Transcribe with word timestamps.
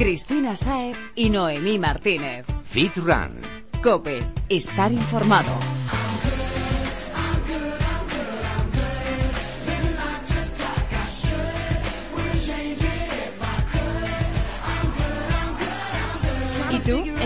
Cristina 0.00 0.56
Saer 0.56 0.96
y 1.14 1.28
Noemí 1.28 1.78
Martínez. 1.78 2.46
Fit 2.64 2.96
Run. 2.96 3.42
Cope, 3.82 4.26
estar 4.48 4.90
informado. 4.90 5.69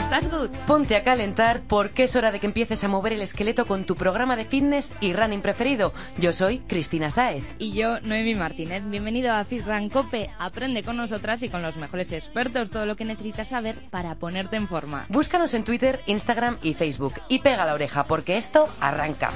¿Estás 0.05 0.31
good? 0.31 0.51
Ponte 0.67 0.97
a 0.97 1.03
calentar 1.03 1.63
porque 1.67 2.05
es 2.05 2.15
hora 2.15 2.31
de 2.31 2.39
que 2.39 2.47
empieces 2.47 2.85
a 2.85 2.89
mover 2.89 3.15
el 3.15 3.23
esqueleto 3.23 3.67
con 3.67 3.85
tu 3.85 3.97
programa 3.97 4.37
de 4.37 4.45
fitness 4.45 4.95
y 5.01 5.15
running 5.15 5.41
preferido. 5.41 5.95
Yo 6.19 6.35
soy 6.35 6.59
Cristina 6.59 7.11
Sáez. 7.11 7.43
Y 7.59 7.73
yo, 7.73 8.01
Noemi 8.01 8.35
Martínez. 8.35 8.83
Bienvenido 8.85 9.33
a 9.33 9.45
Fit 9.45 9.65
Run 9.67 9.89
Cope. 9.89 10.29
Aprende 10.39 10.83
con 10.83 10.99
nosotras 10.99 11.43
y 11.43 11.49
con 11.49 11.63
los 11.63 11.79
mejores 11.79 12.13
expertos 12.13 12.71
todo 12.71 12.85
lo 12.85 12.97
que 12.97 13.07
necesitas 13.07 13.49
saber 13.49 13.79
para 13.91 14.15
ponerte 14.17 14.57
en 14.57 14.69
forma. 14.69 15.07
Búscanos 15.09 15.55
en 15.55 15.65
Twitter, 15.65 16.03
Instagram 16.05 16.59
y 16.63 16.75
Facebook 16.75 17.15
y 17.31 17.39
pega 17.39 17.65
la 17.65 17.73
oreja 17.73 18.05
porque 18.05 18.37
esto 18.37 18.69
arranca. 18.81 19.33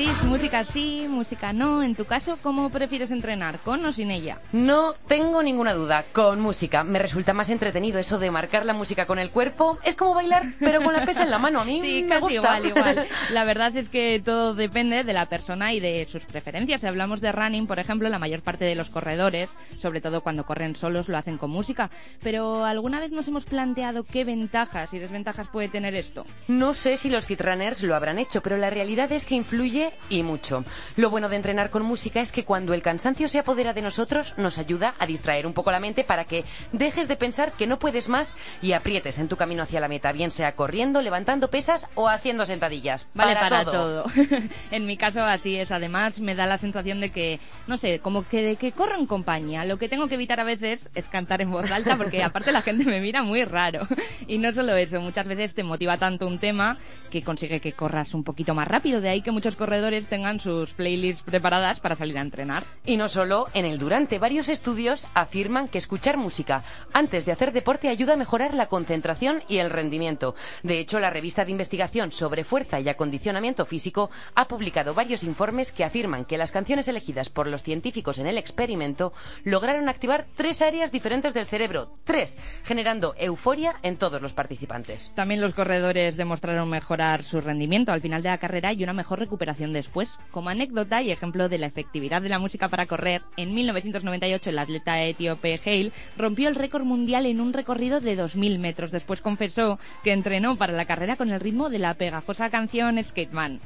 Cris, 0.00 0.22
música 0.22 0.64
sí, 0.64 1.06
música 1.10 1.52
no. 1.52 1.82
En 1.82 1.94
tu 1.94 2.06
caso, 2.06 2.38
¿cómo 2.42 2.70
prefieres 2.70 3.10
entrenar? 3.10 3.58
¿Con 3.58 3.84
o 3.84 3.92
sin 3.92 4.10
ella? 4.10 4.40
No 4.50 4.94
tengo 5.06 5.42
ninguna 5.42 5.74
duda, 5.74 6.06
con 6.12 6.40
música. 6.40 6.84
Me 6.84 6.98
resulta 6.98 7.34
más 7.34 7.50
entretenido 7.50 7.98
eso 7.98 8.18
de 8.18 8.30
marcar 8.30 8.64
la 8.64 8.72
música 8.72 9.04
con 9.04 9.18
el 9.18 9.28
cuerpo. 9.28 9.78
Es 9.84 9.96
como 9.96 10.14
bailar, 10.14 10.42
pero 10.58 10.80
con 10.82 10.94
la 10.94 11.04
pesa 11.04 11.24
en 11.24 11.30
la 11.30 11.38
mano. 11.38 11.60
A 11.60 11.64
mí 11.66 11.80
Sí, 11.84 12.02
me 12.04 12.08
casi 12.08 12.20
gusta. 12.22 12.34
igual, 12.36 12.66
igual. 12.66 13.06
La 13.30 13.44
verdad 13.44 13.76
es 13.76 13.90
que 13.90 14.22
todo 14.24 14.54
depende 14.54 15.04
de 15.04 15.12
la 15.12 15.26
persona 15.26 15.74
y 15.74 15.80
de 15.80 16.06
sus 16.08 16.24
preferencias. 16.24 16.80
Si 16.80 16.86
hablamos 16.86 17.20
de 17.20 17.32
running, 17.32 17.66
por 17.66 17.78
ejemplo, 17.78 18.08
la 18.08 18.18
mayor 18.18 18.40
parte 18.40 18.64
de 18.64 18.76
los 18.76 18.88
corredores, 18.88 19.50
sobre 19.76 20.00
todo 20.00 20.22
cuando 20.22 20.46
corren 20.46 20.76
solos, 20.76 21.10
lo 21.10 21.18
hacen 21.18 21.36
con 21.36 21.50
música. 21.50 21.90
Pero 22.22 22.64
¿alguna 22.64 23.00
vez 23.00 23.12
nos 23.12 23.28
hemos 23.28 23.44
planteado 23.44 24.04
qué 24.04 24.24
ventajas 24.24 24.94
y 24.94 24.98
desventajas 24.98 25.48
puede 25.48 25.68
tener 25.68 25.94
esto? 25.94 26.24
No 26.48 26.72
sé 26.72 26.96
si 26.96 27.10
los 27.10 27.26
fitrunners 27.26 27.82
lo 27.82 27.94
habrán 27.94 28.18
hecho, 28.18 28.40
pero 28.40 28.56
la 28.56 28.70
realidad 28.70 29.12
es 29.12 29.26
que 29.26 29.34
influye 29.34 29.89
y 30.08 30.22
mucho. 30.22 30.64
Lo 30.96 31.10
bueno 31.10 31.28
de 31.28 31.36
entrenar 31.36 31.70
con 31.70 31.82
música 31.82 32.20
es 32.20 32.32
que 32.32 32.44
cuando 32.44 32.74
el 32.74 32.82
cansancio 32.82 33.28
se 33.28 33.38
apodera 33.38 33.72
de 33.72 33.82
nosotros, 33.82 34.34
nos 34.36 34.58
ayuda 34.58 34.94
a 34.98 35.06
distraer 35.06 35.46
un 35.46 35.52
poco 35.52 35.70
la 35.70 35.80
mente 35.80 36.04
para 36.04 36.24
que 36.24 36.44
dejes 36.72 37.08
de 37.08 37.16
pensar 37.16 37.52
que 37.52 37.66
no 37.66 37.78
puedes 37.78 38.08
más 38.08 38.36
y 38.62 38.72
aprietes 38.72 39.18
en 39.18 39.28
tu 39.28 39.36
camino 39.36 39.62
hacia 39.62 39.80
la 39.80 39.88
meta, 39.88 40.12
bien 40.12 40.30
sea 40.30 40.56
corriendo, 40.56 41.02
levantando 41.02 41.50
pesas 41.50 41.86
o 41.94 42.08
haciendo 42.08 42.46
sentadillas. 42.46 43.08
Vale 43.14 43.34
para, 43.34 43.64
todo. 43.64 44.04
en 44.70 44.86
mi 44.86 44.96
caso 44.96 45.22
así 45.22 45.56
es. 45.56 45.70
Además, 45.70 46.20
me 46.20 46.34
da 46.34 46.46
la 46.46 46.58
sensación 46.58 47.00
de 47.00 47.10
que, 47.10 47.40
no 47.66 47.76
sé, 47.76 48.00
como 48.00 48.26
que 48.26 48.42
de 48.42 48.56
que 48.56 48.72
corro 48.72 48.96
en 48.96 49.06
compañía. 49.06 49.64
Lo 49.64 49.78
que 49.78 49.88
tengo 49.88 50.08
que 50.08 50.14
evitar 50.14 50.40
a 50.40 50.44
veces 50.44 50.88
es 50.94 51.08
cantar 51.08 51.42
en 51.42 51.50
voz 51.50 51.70
alta 51.70 51.96
porque 51.96 52.22
aparte 52.22 52.52
la 52.52 52.62
gente 52.62 52.84
me 52.84 53.00
mira 53.00 53.22
muy 53.22 53.44
raro. 53.44 53.86
Y 54.26 54.38
no 54.38 54.52
solo 54.52 54.76
eso, 54.76 55.00
muchas 55.00 55.26
veces 55.26 55.54
te 55.54 55.64
motiva 55.64 55.96
tanto 55.96 56.26
un 56.26 56.38
tema 56.38 56.78
que 57.10 57.22
consigue 57.22 57.60
que 57.60 57.72
corras 57.72 58.14
un 58.14 58.24
poquito 58.24 58.54
más 58.54 58.68
rápido. 58.68 59.00
De 59.00 59.08
ahí 59.08 59.22
que 59.22 59.30
muchos 59.30 59.56
corredores 59.56 59.79
tengan 60.08 60.40
sus 60.40 60.74
playlists 60.74 61.22
preparadas 61.22 61.80
para 61.80 61.96
salir 61.96 62.18
a 62.18 62.20
entrenar. 62.20 62.64
Y 62.84 62.96
no 62.96 63.08
solo 63.08 63.48
en 63.54 63.64
el 63.64 63.78
durante. 63.78 64.18
Varios 64.18 64.48
estudios 64.48 65.06
afirman 65.14 65.68
que 65.68 65.78
escuchar 65.78 66.16
música 66.16 66.64
antes 66.92 67.24
de 67.24 67.32
hacer 67.32 67.52
deporte 67.52 67.88
ayuda 67.88 68.14
a 68.14 68.16
mejorar 68.16 68.54
la 68.54 68.66
concentración 68.66 69.42
y 69.48 69.58
el 69.58 69.70
rendimiento. 69.70 70.34
De 70.62 70.78
hecho, 70.78 71.00
la 71.00 71.10
revista 71.10 71.44
de 71.44 71.52
investigación 71.52 72.12
sobre 72.12 72.44
fuerza 72.44 72.78
y 72.80 72.88
acondicionamiento 72.88 73.64
físico 73.64 74.10
ha 74.34 74.48
publicado 74.48 74.94
varios 74.94 75.22
informes 75.22 75.72
que 75.72 75.84
afirman 75.84 76.24
que 76.24 76.38
las 76.38 76.52
canciones 76.52 76.86
elegidas 76.88 77.30
por 77.30 77.46
los 77.46 77.62
científicos 77.62 78.18
en 78.18 78.26
el 78.26 78.38
experimento 78.38 79.12
lograron 79.44 79.88
activar 79.88 80.26
tres 80.34 80.62
áreas 80.62 80.92
diferentes 80.92 81.32
del 81.34 81.46
cerebro. 81.46 81.92
Tres, 82.04 82.38
generando 82.64 83.14
euforia 83.16 83.76
en 83.82 83.96
todos 83.96 84.20
los 84.20 84.32
participantes. 84.32 85.10
También 85.14 85.40
los 85.40 85.54
corredores 85.54 86.16
demostraron 86.16 86.68
mejorar 86.68 87.22
su 87.22 87.40
rendimiento 87.40 87.92
al 87.92 88.00
final 88.00 88.22
de 88.22 88.28
la 88.28 88.38
carrera 88.38 88.72
y 88.72 88.82
una 88.82 88.92
mejor 88.92 89.18
recuperación 89.18 89.69
después. 89.72 90.18
Como 90.30 90.50
anécdota 90.50 91.02
y 91.02 91.10
ejemplo 91.10 91.48
de 91.48 91.58
la 91.58 91.66
efectividad 91.66 92.22
de 92.22 92.28
la 92.28 92.38
música 92.38 92.68
para 92.68 92.86
correr, 92.86 93.22
en 93.36 93.54
1998 93.54 94.50
el 94.50 94.58
atleta 94.58 95.02
etíope 95.02 95.60
Hale 95.64 95.92
rompió 96.16 96.48
el 96.48 96.54
récord 96.54 96.84
mundial 96.84 97.26
en 97.26 97.40
un 97.40 97.52
recorrido 97.52 98.00
de 98.00 98.18
2.000 98.18 98.58
metros. 98.58 98.90
Después 98.90 99.20
confesó 99.20 99.78
que 100.04 100.12
entrenó 100.12 100.56
para 100.56 100.72
la 100.72 100.84
carrera 100.84 101.16
con 101.16 101.30
el 101.30 101.40
ritmo 101.40 101.70
de 101.70 101.78
la 101.78 101.94
pegajosa 101.94 102.50
canción 102.50 103.02
Skateman. 103.02 103.60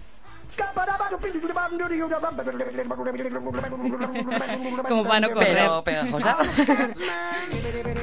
Como 4.88 5.04
para 5.04 5.20
no 5.20 5.30
correr. 5.30 5.56
Pero 5.56 5.84
pegajosa. 5.84 6.36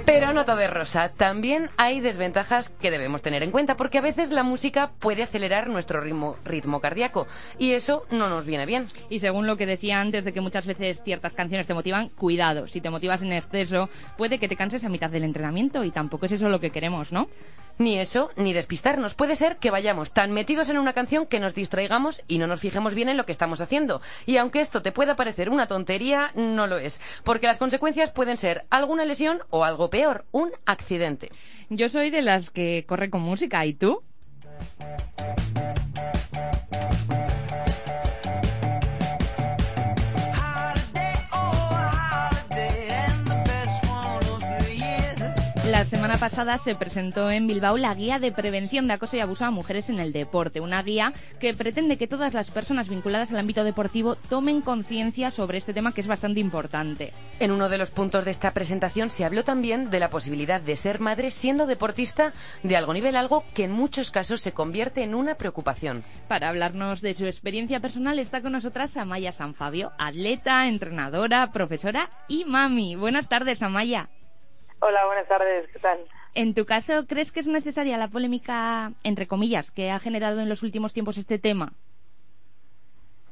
Pero 0.06 0.34
no 0.34 0.46
todo 0.46 0.59
es 0.59 0.69
rosa. 0.69 1.09
También 1.09 1.69
hay 1.78 2.00
desventajas 2.00 2.69
que 2.69 2.91
debemos 2.91 3.22
tener 3.22 3.44
en 3.44 3.51
cuenta 3.51 3.78
porque 3.78 3.97
a 3.97 4.01
veces 4.01 4.31
la 4.31 4.44
música 4.44 4.91
puede 5.00 5.24
acelerar 5.24 5.68
nuestro 5.68 6.01
ritmo, 6.01 6.35
ritmo 6.46 6.80
cardíaco 6.80 7.28
y 7.57 7.72
eso 7.72 8.06
no 8.12 8.30
nos 8.30 8.46
viene 8.46 8.66
bien. 8.66 8.88
Y 9.09 9.19
según 9.19 9.47
lo 9.47 9.57
que 9.57 9.66
decía 9.66 10.01
antes 10.01 10.25
de 10.25 10.34
que 10.34 10.41
muchas 10.41 10.66
veces 10.66 11.01
ciertas 11.03 11.34
canciones 11.34 11.68
te 11.68 11.74
motivan, 11.74 12.09
cuidado, 12.09 12.68
si 12.68 12.81
te 12.81 12.90
motivas 12.90 13.22
en 13.22 13.34
exceso, 13.34 13.90
puede 14.18 14.40
que 14.40 14.47
te 14.47 14.56
canses 14.56 14.84
a 14.84 14.90
mitad 14.90 15.09
del 15.09 15.24
entrenamiento 15.24 15.84
y 15.84 15.91
tampoco 15.91 16.25
es 16.25 16.34
eso 16.34 16.50
lo 16.50 16.59
que 16.59 16.72
queremos, 16.72 17.12
¿no? 17.12 17.28
Ni 17.78 17.97
eso, 17.97 18.30
ni 18.35 18.53
despistarnos. 18.53 19.16
Puede 19.16 19.35
ser 19.35 19.57
que 19.57 19.72
vayamos 19.72 20.13
tan 20.13 20.31
metidos 20.31 20.69
en 20.69 20.78
una 20.78 20.94
canción 20.94 21.25
que 21.25 21.40
nos 21.40 21.56
distraigamos 21.56 22.22
y 22.31 22.38
no 22.38 22.47
nos 22.47 22.62
fijemos 22.62 22.96
bien 22.96 23.09
en 23.09 23.18
lo 23.18 23.25
que 23.25 23.34
estamos 23.34 23.59
haciendo. 23.59 24.02
Y 24.25 24.38
aunque 24.38 24.62
esto 24.62 24.81
te 24.81 24.94
pueda 24.94 25.18
parecer 25.18 25.50
una 25.50 25.68
tontería, 25.68 26.31
no 26.34 26.66
lo 26.66 26.78
es. 26.78 27.02
Porque 27.25 27.47
las 27.47 27.58
consecuencias 27.58 28.12
pueden 28.12 28.38
ser 28.38 28.66
alguna 28.69 29.03
lesión 29.03 29.42
o 29.50 29.66
algo 29.66 29.90
peor, 29.90 30.24
un 30.31 30.52
accidente. 30.66 31.30
Yo 31.69 31.90
soy 31.90 32.09
de 32.09 32.22
las 32.22 32.50
que 32.50 32.86
corre 32.88 33.09
con 33.09 33.22
música, 33.22 33.66
¿y 33.66 33.74
tú? 33.74 34.02
La 45.72 45.86
semana 45.86 46.18
pasada 46.18 46.58
se 46.58 46.76
presentó 46.76 47.32
en 47.32 47.48
Bilbao 47.48 47.78
la 47.78 47.96
guía 47.96 48.20
de 48.20 48.34
prevención 48.34 48.88
de 48.88 48.94
acoso 48.96 49.16
y 49.16 49.22
abuso 49.22 49.46
a 49.46 49.52
mujeres 49.52 49.88
en 49.88 50.02
el 50.02 50.12
deporte, 50.12 50.59
una 50.59 50.84
guía 50.84 51.14
que 51.40 51.54
pretende 51.54 51.98
que 51.98 52.09
todas 52.09 52.34
las 52.34 52.52
personas 52.52 52.90
vinculadas 52.90 53.32
al 53.32 53.40
ámbito 53.40 53.64
deportivo 53.64 54.16
tomen 54.16 54.60
conciencia 54.60 55.31
sobre 55.31 55.58
este 55.58 55.74
tema 55.74 55.94
que 55.94 56.02
es 56.02 56.08
bastante 56.08 56.42
importante. 56.42 57.14
En 57.40 57.52
uno 57.52 57.70
de 57.70 57.78
los 57.78 57.90
puntos 57.90 58.26
de 58.26 58.31
esta 58.31 58.52
presentación 58.52 59.10
se 59.10 59.24
habló 59.24 59.46
también 59.46 59.90
de 59.90 60.02
la 60.02 60.10
posibilidad 60.10 60.60
de 60.60 60.76
ser 60.76 61.00
madre 61.00 61.31
siendo 61.31 61.66
deportista 61.66 62.34
de 62.64 62.76
algo 62.76 62.94
nivel, 62.94 63.16
algo 63.16 63.46
que 63.54 63.64
en 63.64 63.72
muchos 63.72 64.12
casos 64.12 64.42
se 64.42 64.52
convierte 64.52 65.04
en 65.04 65.16
una 65.16 65.36
preocupación. 65.36 66.04
Para 66.28 66.50
hablarnos 66.50 67.00
de 67.00 67.14
su 67.14 67.26
experiencia 67.26 67.80
personal 67.80 68.20
está 68.20 68.42
con 68.42 68.52
nosotras 68.52 68.98
Amaya 68.98 69.31
San 69.31 69.56
Fabio, 69.56 69.94
atleta, 69.98 70.68
entrenadora, 70.68 71.50
profesora 71.54 72.10
y 72.28 72.44
mami. 72.44 72.98
Buenas 72.98 73.30
tardes, 73.30 73.62
Amaya. 73.62 74.10
Hola, 74.84 75.06
buenas 75.06 75.28
tardes, 75.28 75.69
¿qué 75.72 75.80
tal? 75.80 76.00
En 76.34 76.56
tu 76.56 76.66
caso, 76.66 77.06
¿crees 77.08 77.31
que 77.31 77.42
es 77.42 77.47
necesaria 77.47 77.97
la 77.97 78.08
polémica, 78.08 78.94
entre 79.03 79.28
comillas, 79.28 79.72
que 79.72 79.92
ha 79.92 80.00
generado 80.00 80.40
en 80.42 80.50
los 80.50 80.64
últimos 80.64 80.92
tiempos 80.92 81.18
este 81.19 81.38
tema? 81.40 81.74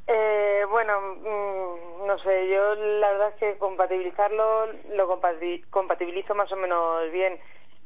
Eh, 0.08 0.66
bueno, 0.70 1.00
mm, 1.02 2.08
no 2.08 2.18
sé, 2.20 2.50
yo 2.50 2.76
la 2.76 3.12
verdad 3.12 3.30
es 3.30 3.36
que 3.36 3.58
compatibilizarlo 3.58 4.68
lo 4.96 5.08
compati- 5.10 5.64
compatibilizo 5.70 6.36
más 6.36 6.52
o 6.52 6.56
menos 6.56 7.12
bien. 7.12 7.40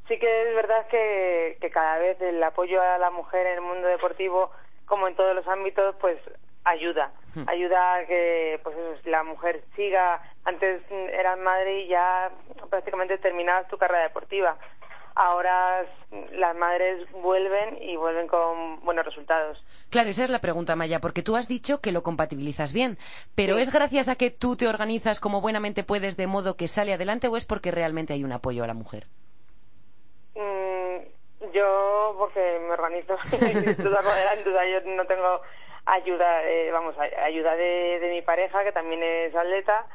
Sí 0.07 0.19
que 0.19 0.50
es 0.50 0.56
verdad 0.56 0.88
que, 0.88 1.57
que 1.62 1.69
cada 1.72 1.97
vez 2.00 2.19
el 2.21 2.42
apoyo 2.44 2.81
a 2.81 2.98
la 2.98 3.12
mujer 3.12 3.48
en 3.48 3.54
el 3.56 3.62
mundo 3.62 3.88
deportivo, 3.88 4.51
como 4.86 5.07
en 5.07 5.15
todos 5.15 5.36
los 5.36 5.48
ámbitos, 5.48 5.95
pues 6.01 6.19
ayuda. 6.63 7.12
Ayuda 7.48 7.95
a 7.95 8.06
que 8.06 8.60
pues 8.63 8.75
la 9.06 9.24
mujer 9.24 9.63
siga. 9.75 10.21
Antes 10.45 10.81
eras 10.92 11.39
madre 11.39 11.81
y 11.81 11.88
ya 11.88 12.31
prácticamente 12.69 13.18
terminabas 13.18 13.68
tu 13.69 13.77
carrera 13.77 14.04
deportiva. 14.04 14.57
Ahora 15.15 15.86
las 16.31 16.56
madres 16.56 17.10
vuelven 17.12 17.81
y 17.81 17.95
vuelven 17.98 18.27
con 18.27 18.83
buenos 18.83 19.06
resultados. 19.06 19.63
Claro, 19.92 20.10
esa 20.10 20.24
es 20.24 20.30
la 20.31 20.39
pregunta, 20.39 20.75
Maya, 20.75 21.00
porque 21.00 21.21
tú 21.21 21.36
has 21.36 21.48
dicho 21.48 21.81
que 21.81 21.92
lo 21.92 22.01
compatibilizas 22.01 22.74
bien, 22.74 22.98
pero 23.36 23.57
¿es 23.60 23.71
gracias 23.71 24.10
a 24.10 24.15
que 24.15 24.31
tú 24.31 24.56
te 24.56 24.68
organizas 24.68 25.19
como 25.19 25.39
buenamente 25.39 25.83
puedes 25.83 26.18
de 26.18 26.25
modo 26.25 26.57
que 26.57 26.68
sale 26.68 26.94
adelante 26.94 27.27
o 27.27 27.38
es 27.38 27.45
porque 27.45 27.69
realmente 27.69 28.13
hay 28.13 28.24
un 28.24 28.31
apoyo 28.31 28.63
a 28.63 28.68
la 28.68 28.74
mujer? 28.74 29.06
Mm, 30.36 31.51
yo, 31.54 32.15
porque 32.18 32.60
me 32.65 32.71
organizo, 32.71 33.15
duda, 33.83 34.01
sin 34.33 34.44
duda, 34.44 34.65
yo 34.65 34.81
no 34.95 35.06
tengo 35.06 35.42
ayuda, 35.85 36.44
eh, 36.44 36.71
vamos, 36.71 36.95
ayuda 36.97 37.56
de, 37.56 38.00
de 38.00 38.09
mi 38.12 38.21
pareja, 38.21 38.63
que 38.63 38.71
también 38.71 39.01
es 39.03 39.35
atleta, 39.35 39.85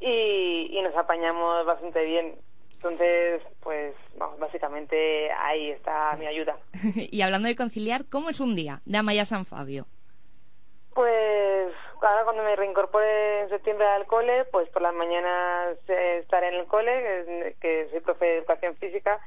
y, 0.00 0.68
y 0.70 0.82
nos 0.82 0.94
apañamos 0.96 1.66
bastante 1.66 2.04
bien. 2.04 2.34
Entonces, 2.74 3.42
pues 3.62 3.94
vamos, 4.16 4.38
básicamente 4.38 5.30
ahí 5.32 5.70
está 5.70 6.14
mi 6.18 6.26
ayuda. 6.26 6.56
y 6.94 7.20
hablando 7.22 7.48
de 7.48 7.56
conciliar, 7.56 8.04
¿cómo 8.10 8.30
es 8.30 8.40
un 8.40 8.54
día 8.54 8.80
de 8.84 8.98
Amaya 8.98 9.24
San 9.24 9.46
Fabio? 9.46 9.86
Pues 10.94 11.72
ahora 12.00 12.24
cuando 12.24 12.42
me 12.42 12.54
reincorpore 12.56 13.42
en 13.42 13.48
septiembre 13.48 13.86
al 13.86 14.06
cole, 14.06 14.44
pues 14.46 14.68
por 14.70 14.82
las 14.82 14.94
mañanas 14.94 15.76
eh, 15.88 16.18
estaré 16.22 16.48
en 16.48 16.54
el 16.54 16.66
cole, 16.66 17.54
que 17.60 17.88
soy 17.90 18.00
profe 18.00 18.24
de 18.24 18.38
educación 18.38 18.76
física, 18.76 19.20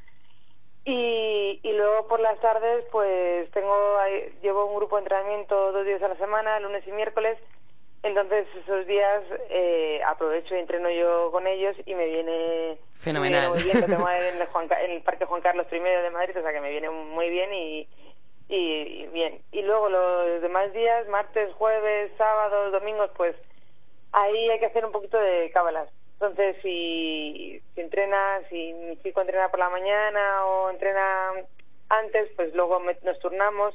y, 0.85 1.59
y 1.61 1.73
luego 1.73 2.07
por 2.07 2.19
las 2.19 2.39
tardes, 2.39 2.85
pues 2.91 3.49
tengo 3.51 3.97
llevo 4.41 4.65
un 4.65 4.75
grupo 4.75 4.95
de 4.95 5.03
entrenamiento 5.03 5.71
dos 5.71 5.85
días 5.85 6.01
a 6.01 6.07
la 6.07 6.15
semana, 6.15 6.59
lunes 6.59 6.85
y 6.87 6.91
miércoles, 6.91 7.37
entonces 8.01 8.47
esos 8.63 8.87
días 8.87 9.23
eh, 9.49 10.01
aprovecho 10.05 10.55
y 10.55 10.59
entreno 10.59 10.89
yo 10.89 11.31
con 11.31 11.47
ellos 11.47 11.75
y 11.85 11.95
me 11.95 12.05
viene 12.05 12.77
fenomenal. 12.99 13.49
muy 13.49 13.63
bien, 13.63 13.85
tengo 13.85 14.09
en, 14.09 14.35
el 14.35 14.91
el 14.91 15.01
Parque 15.03 15.25
Juan 15.25 15.41
Carlos 15.41 15.67
I 15.71 15.79
de 15.79 16.09
Madrid, 16.11 16.37
o 16.37 16.41
sea 16.41 16.53
que 16.53 16.61
me 16.61 16.71
viene 16.71 16.89
muy 16.89 17.29
bien 17.29 17.53
y, 17.53 17.87
y, 18.47 19.07
bien. 19.07 19.41
Y 19.51 19.61
luego 19.63 19.89
los 19.89 20.41
demás 20.41 20.71
días, 20.73 21.07
martes, 21.07 21.53
jueves, 21.55 22.11
sábados, 22.17 22.71
domingos, 22.71 23.11
pues 23.17 23.35
ahí 24.13 24.49
hay 24.49 24.59
que 24.59 24.67
hacer 24.67 24.85
un 24.85 24.91
poquito 24.91 25.17
de 25.17 25.51
cábalas. 25.51 25.89
Entonces, 26.21 26.57
si, 26.61 27.61
si 27.73 27.81
entrena, 27.81 28.41
si 28.49 28.73
mi 28.73 28.97
chico 29.01 29.21
entrena 29.21 29.49
por 29.49 29.59
la 29.59 29.69
mañana 29.69 30.45
o 30.45 30.69
entrena 30.69 31.31
antes, 31.87 32.29
pues 32.35 32.53
luego 32.53 32.81
nos 33.03 33.19
turnamos. 33.19 33.73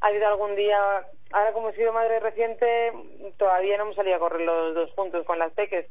Ha 0.00 0.06
habido 0.06 0.28
algún 0.28 0.54
día 0.54 1.04
ahora 1.32 1.52
como 1.52 1.70
he 1.70 1.74
sido 1.74 1.92
madre 1.92 2.20
reciente, 2.20 2.92
todavía 3.36 3.76
no 3.76 3.84
hemos 3.84 3.96
salido 3.96 4.16
a 4.16 4.20
correr 4.20 4.42
los 4.42 4.74
dos 4.74 4.90
juntos 4.92 5.24
con 5.26 5.38
las 5.38 5.52
peques, 5.52 5.86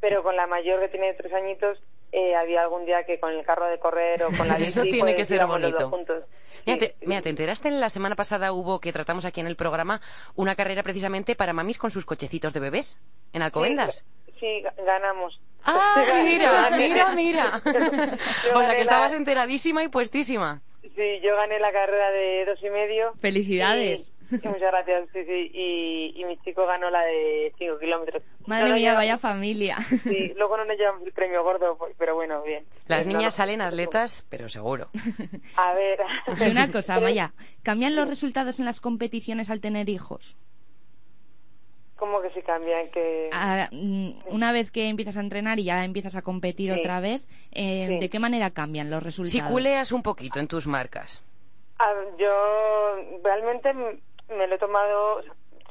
pero 0.00 0.22
con 0.22 0.36
la 0.36 0.46
mayor 0.46 0.80
que 0.80 0.88
tiene 0.88 1.14
tres 1.14 1.32
añitos, 1.32 1.78
eh, 2.12 2.34
había 2.34 2.62
algún 2.62 2.86
día 2.86 3.04
que 3.04 3.20
con 3.20 3.32
el 3.32 3.44
carro 3.44 3.66
de 3.66 3.78
correr 3.78 4.22
o 4.22 4.28
con 4.36 4.48
la 4.48 4.54
bici, 4.56 4.68
Eso 4.68 4.82
tiene 4.82 5.00
pues, 5.00 5.16
que 5.16 5.24
ser 5.24 5.46
bonito. 5.46 5.90
Juntos. 5.90 6.24
Mira, 6.64 6.78
te, 6.78 6.94
mira, 7.02 7.20
te 7.20 7.28
enteraste 7.28 7.70
la 7.70 7.90
semana 7.90 8.16
pasada 8.16 8.52
hubo 8.52 8.80
que 8.80 8.92
tratamos 8.92 9.24
aquí 9.24 9.40
en 9.40 9.46
el 9.46 9.56
programa 9.56 10.00
una 10.34 10.54
carrera 10.54 10.82
precisamente 10.82 11.34
para 11.34 11.52
mamis 11.52 11.78
con 11.78 11.90
sus 11.90 12.06
cochecitos 12.06 12.52
de 12.54 12.60
bebés 12.60 13.00
en 13.32 13.42
Alcobendas. 13.42 13.96
Sí, 13.96 14.04
ganamos. 14.84 15.40
Ah, 15.64 16.04
mira, 16.24 16.70
mira, 16.70 17.08
mira. 17.14 17.62
o 18.54 18.62
sea 18.62 18.74
que 18.74 18.82
estabas 18.82 19.12
enteradísima 19.12 19.82
y 19.82 19.88
puestísima. 19.88 20.62
Sí, 20.82 21.20
yo 21.22 21.36
gané 21.36 21.58
la 21.60 21.72
carrera 21.72 22.10
de 22.10 22.44
dos 22.46 22.58
y 22.62 22.70
medio. 22.70 23.12
Felicidades. 23.20 24.12
muchas 24.30 24.60
gracias, 24.60 25.08
sí, 25.12 25.24
sí. 25.24 25.50
Y, 25.54 26.24
mi 26.24 26.36
chico 26.38 26.66
ganó 26.66 26.90
la 26.90 27.02
de 27.02 27.52
5 27.56 27.78
kilómetros. 27.78 28.22
Madre 28.46 28.72
mía, 28.74 28.94
vaya 28.94 29.16
familia. 29.16 29.76
Sí, 29.78 30.34
luego 30.36 30.56
no 30.58 30.64
nos 30.66 30.76
llevamos 30.76 31.06
el 31.06 31.12
premio 31.12 31.42
gordo, 31.42 31.76
pues, 31.78 31.94
pero 31.96 32.14
bueno, 32.14 32.42
bien. 32.42 32.64
Las 32.86 33.06
niñas 33.06 33.36
salen 33.36 33.62
atletas, 33.62 34.26
pero 34.28 34.48
seguro. 34.48 34.88
A 35.56 35.72
ver. 35.72 36.00
Y 36.38 36.50
una 36.50 36.70
cosa, 36.70 37.00
Maya, 37.00 37.32
¿cambian 37.62 37.96
los 37.96 38.08
resultados 38.08 38.58
en 38.58 38.66
las 38.66 38.80
competiciones 38.80 39.48
al 39.50 39.60
tener 39.60 39.88
hijos? 39.88 40.36
¿Cómo 41.98 42.22
que 42.22 42.30
se 42.30 42.42
cambian? 42.42 42.90
Que... 42.90 43.28
Ah, 43.32 43.68
mm, 43.72 44.10
una 44.30 44.52
vez 44.52 44.70
que 44.70 44.88
empiezas 44.88 45.16
a 45.16 45.20
entrenar 45.20 45.58
y 45.58 45.64
ya 45.64 45.84
empiezas 45.84 46.14
a 46.14 46.22
competir 46.22 46.70
otra 46.70 47.00
vez, 47.00 47.28
eh, 47.52 47.98
¿de 48.00 48.08
qué 48.08 48.20
manera 48.20 48.50
cambian 48.50 48.88
los 48.88 49.02
resultados? 49.02 49.32
Si 49.32 49.40
culeas 49.40 49.90
un 49.90 50.04
poquito 50.04 50.38
en 50.38 50.46
tus 50.46 50.68
marcas. 50.68 51.24
Ah, 51.80 51.92
yo 52.16 52.96
realmente 53.24 53.72
me 53.74 54.46
lo 54.46 54.54
he 54.54 54.58
tomado, 54.58 55.22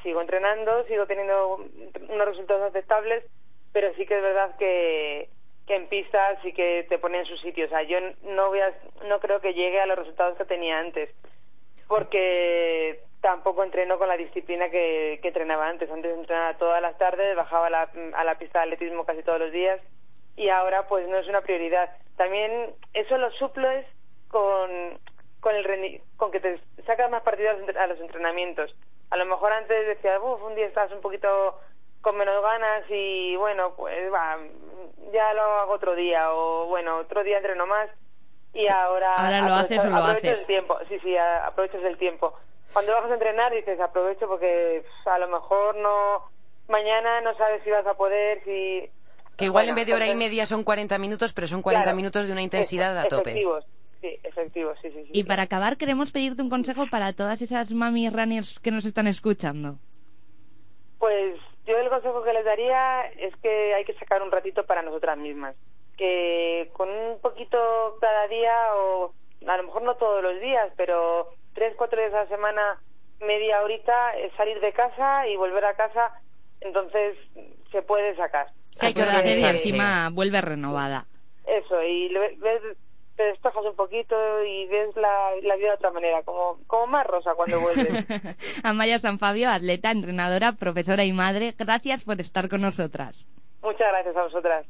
sigo 0.03 0.19
entrenando, 0.19 0.83
sigo 0.87 1.05
teniendo 1.05 1.65
unos 2.09 2.27
resultados 2.27 2.69
aceptables, 2.69 3.23
pero 3.71 3.93
sí 3.95 4.05
que 4.05 4.17
es 4.17 4.21
verdad 4.21 4.55
que, 4.57 5.29
que 5.65 5.75
en 5.75 5.87
pista 5.87 6.41
sí 6.41 6.51
que 6.51 6.85
te 6.89 6.99
pone 6.99 7.19
en 7.19 7.25
su 7.25 7.37
sitio. 7.37 7.67
O 7.67 7.69
sea, 7.69 7.83
yo 7.83 7.99
no, 8.23 8.49
voy 8.49 8.59
a, 8.59 8.73
no 9.07 9.21
creo 9.21 9.39
que 9.39 9.53
llegue 9.53 9.79
a 9.79 9.85
los 9.85 9.97
resultados 9.97 10.37
que 10.37 10.45
tenía 10.45 10.79
antes, 10.79 11.09
porque 11.87 12.99
tampoco 13.21 13.63
entreno 13.63 13.97
con 13.97 14.07
la 14.07 14.17
disciplina 14.17 14.69
que, 14.69 15.19
que 15.21 15.29
entrenaba 15.29 15.67
antes. 15.67 15.89
Antes 15.89 16.13
entrenaba 16.15 16.57
todas 16.57 16.81
las 16.81 16.97
tardes, 16.97 17.35
bajaba 17.35 17.69
la, 17.69 17.89
a 18.15 18.23
la 18.23 18.37
pista 18.37 18.59
de 18.59 18.65
atletismo 18.65 19.05
casi 19.05 19.23
todos 19.23 19.39
los 19.39 19.51
días 19.51 19.79
y 20.35 20.49
ahora 20.49 20.87
pues 20.87 21.07
no 21.09 21.17
es 21.17 21.27
una 21.27 21.41
prioridad. 21.41 21.89
También 22.15 22.73
eso 22.93 23.17
lo 23.17 23.31
suplo 23.31 23.67
con 24.29 24.99
con 25.39 25.55
el 25.55 26.01
con 26.17 26.31
que 26.31 26.39
te 26.39 26.59
sacas 26.85 27.09
más 27.09 27.23
partido 27.23 27.51
a 27.79 27.87
los 27.87 27.99
entrenamientos. 27.99 28.75
A 29.09 29.17
lo 29.17 29.25
mejor 29.25 29.53
antes 29.53 29.87
decías, 29.87 30.19
uff, 30.21 30.43
un 30.43 30.55
día 30.55 30.67
estás 30.67 30.91
un 30.91 31.01
poquito 31.01 31.59
con 32.01 32.17
menos 32.17 32.41
ganas 32.41 32.83
y 32.89 33.35
bueno, 33.37 33.73
pues 33.75 34.11
va, 34.11 34.37
ya 35.13 35.33
lo 35.33 35.41
hago 35.41 35.73
otro 35.73 35.95
día 35.95 36.33
o 36.33 36.67
bueno, 36.67 36.97
otro 36.97 37.23
día 37.23 37.37
entreno 37.37 37.65
más 37.65 37.89
y 38.53 38.67
ahora, 38.67 39.15
ahora 39.15 39.41
lo 39.41 39.53
haces 39.55 39.85
o 39.85 39.89
lo 39.89 39.97
haces. 39.97 40.39
el 40.39 40.45
tiempo, 40.45 40.77
sí, 40.89 40.99
sí, 40.99 41.15
aprovechas 41.17 41.83
el 41.83 41.97
tiempo. 41.97 42.33
Cuando 42.77 42.93
vas 42.93 43.09
a 43.09 43.13
entrenar 43.15 43.51
dices, 43.51 43.79
aprovecho 43.79 44.27
porque 44.27 44.83
a 45.07 45.17
lo 45.17 45.27
mejor 45.29 45.75
no 45.77 46.29
mañana 46.67 47.21
no 47.21 47.35
sabes 47.35 47.63
si 47.63 47.71
vas 47.71 47.87
a 47.87 47.95
poder, 47.95 48.43
si 48.43 48.87
que 49.35 49.45
igual 49.45 49.67
en 49.67 49.73
vez 49.73 49.87
de 49.87 49.95
hora 49.95 50.07
y 50.07 50.13
media 50.13 50.45
son 50.45 50.63
40 50.63 50.95
minutos, 50.99 51.33
pero 51.33 51.47
son 51.47 51.63
40 51.63 51.91
minutos 51.95 52.27
de 52.27 52.33
una 52.33 52.43
intensidad 52.43 52.95
a 52.95 53.07
tope. 53.07 53.33
Sí, 53.33 54.19
efectivo, 54.21 54.75
sí, 54.79 54.91
sí, 54.91 55.09
Y 55.11 55.23
para 55.23 55.41
acabar, 55.41 55.77
queremos 55.77 56.11
pedirte 56.11 56.43
un 56.43 56.51
consejo 56.51 56.85
para 56.91 57.13
todas 57.13 57.41
esas 57.41 57.73
mami 57.73 58.11
runners 58.11 58.59
que 58.59 58.69
nos 58.69 58.85
están 58.85 59.07
escuchando. 59.07 59.79
Pues 60.99 61.35
yo 61.65 61.79
el 61.79 61.89
consejo 61.89 62.21
que 62.21 62.33
les 62.33 62.45
daría 62.45 63.07
es 63.17 63.35
que 63.37 63.73
hay 63.73 63.85
que 63.85 63.95
sacar 63.95 64.21
un 64.21 64.29
ratito 64.29 64.67
para 64.67 64.83
nosotras 64.83 65.17
mismas. 65.17 65.55
Que 65.97 66.69
con 66.73 66.89
un 66.89 67.19
poquito 67.21 67.57
cada 67.99 68.27
día, 68.27 68.53
o 68.75 69.13
a 69.47 69.57
lo 69.57 69.63
mejor 69.63 69.81
no 69.81 69.95
todos 69.95 70.21
los 70.21 70.39
días, 70.39 70.71
pero 70.77 71.31
tres, 71.57 71.73
cuatro 71.75 71.99
días 71.99 72.13
a 72.13 72.23
la 72.23 72.27
semana, 72.27 72.77
media 73.19 73.63
horita, 73.63 74.15
es 74.17 74.31
salir 74.33 74.59
de 74.59 74.71
casa 74.73 75.27
y 75.27 75.35
volver 75.37 75.65
a 75.65 75.73
casa, 75.73 76.11
entonces 76.61 77.17
se 77.71 77.81
puede 77.81 78.15
sacar. 78.15 78.47
hay 78.79 78.93
que 78.93 79.01
hacer 79.01 79.39
y 79.39 79.43
encima 79.43 80.09
vuelve 80.11 80.39
renovada. 80.39 81.07
Eso, 81.47 81.81
y 81.81 82.13
ves 82.13 82.61
te 83.15 83.23
despejas 83.23 83.65
un 83.65 83.75
poquito 83.75 84.15
y 84.43 84.67
ves 84.67 84.95
la, 84.95 85.31
vida 85.41 85.69
de 85.69 85.73
otra 85.73 85.89
manera, 85.89 86.21
como, 86.21 86.59
como 86.67 86.85
más 86.85 87.07
rosa 87.07 87.33
cuando 87.33 87.59
vuelves. 87.59 88.05
Amaya 88.63 88.99
San 88.99 89.17
Fabio, 89.17 89.49
atleta, 89.49 89.89
entrenadora, 89.89 90.51
profesora 90.51 91.03
y 91.05 91.11
madre, 91.11 91.55
gracias 91.57 92.03
por 92.03 92.21
estar 92.21 92.47
con 92.49 92.61
nosotras. 92.61 93.27
Muchas 93.63 93.87
gracias 93.91 94.15
a 94.15 94.21
vosotras. 94.21 94.67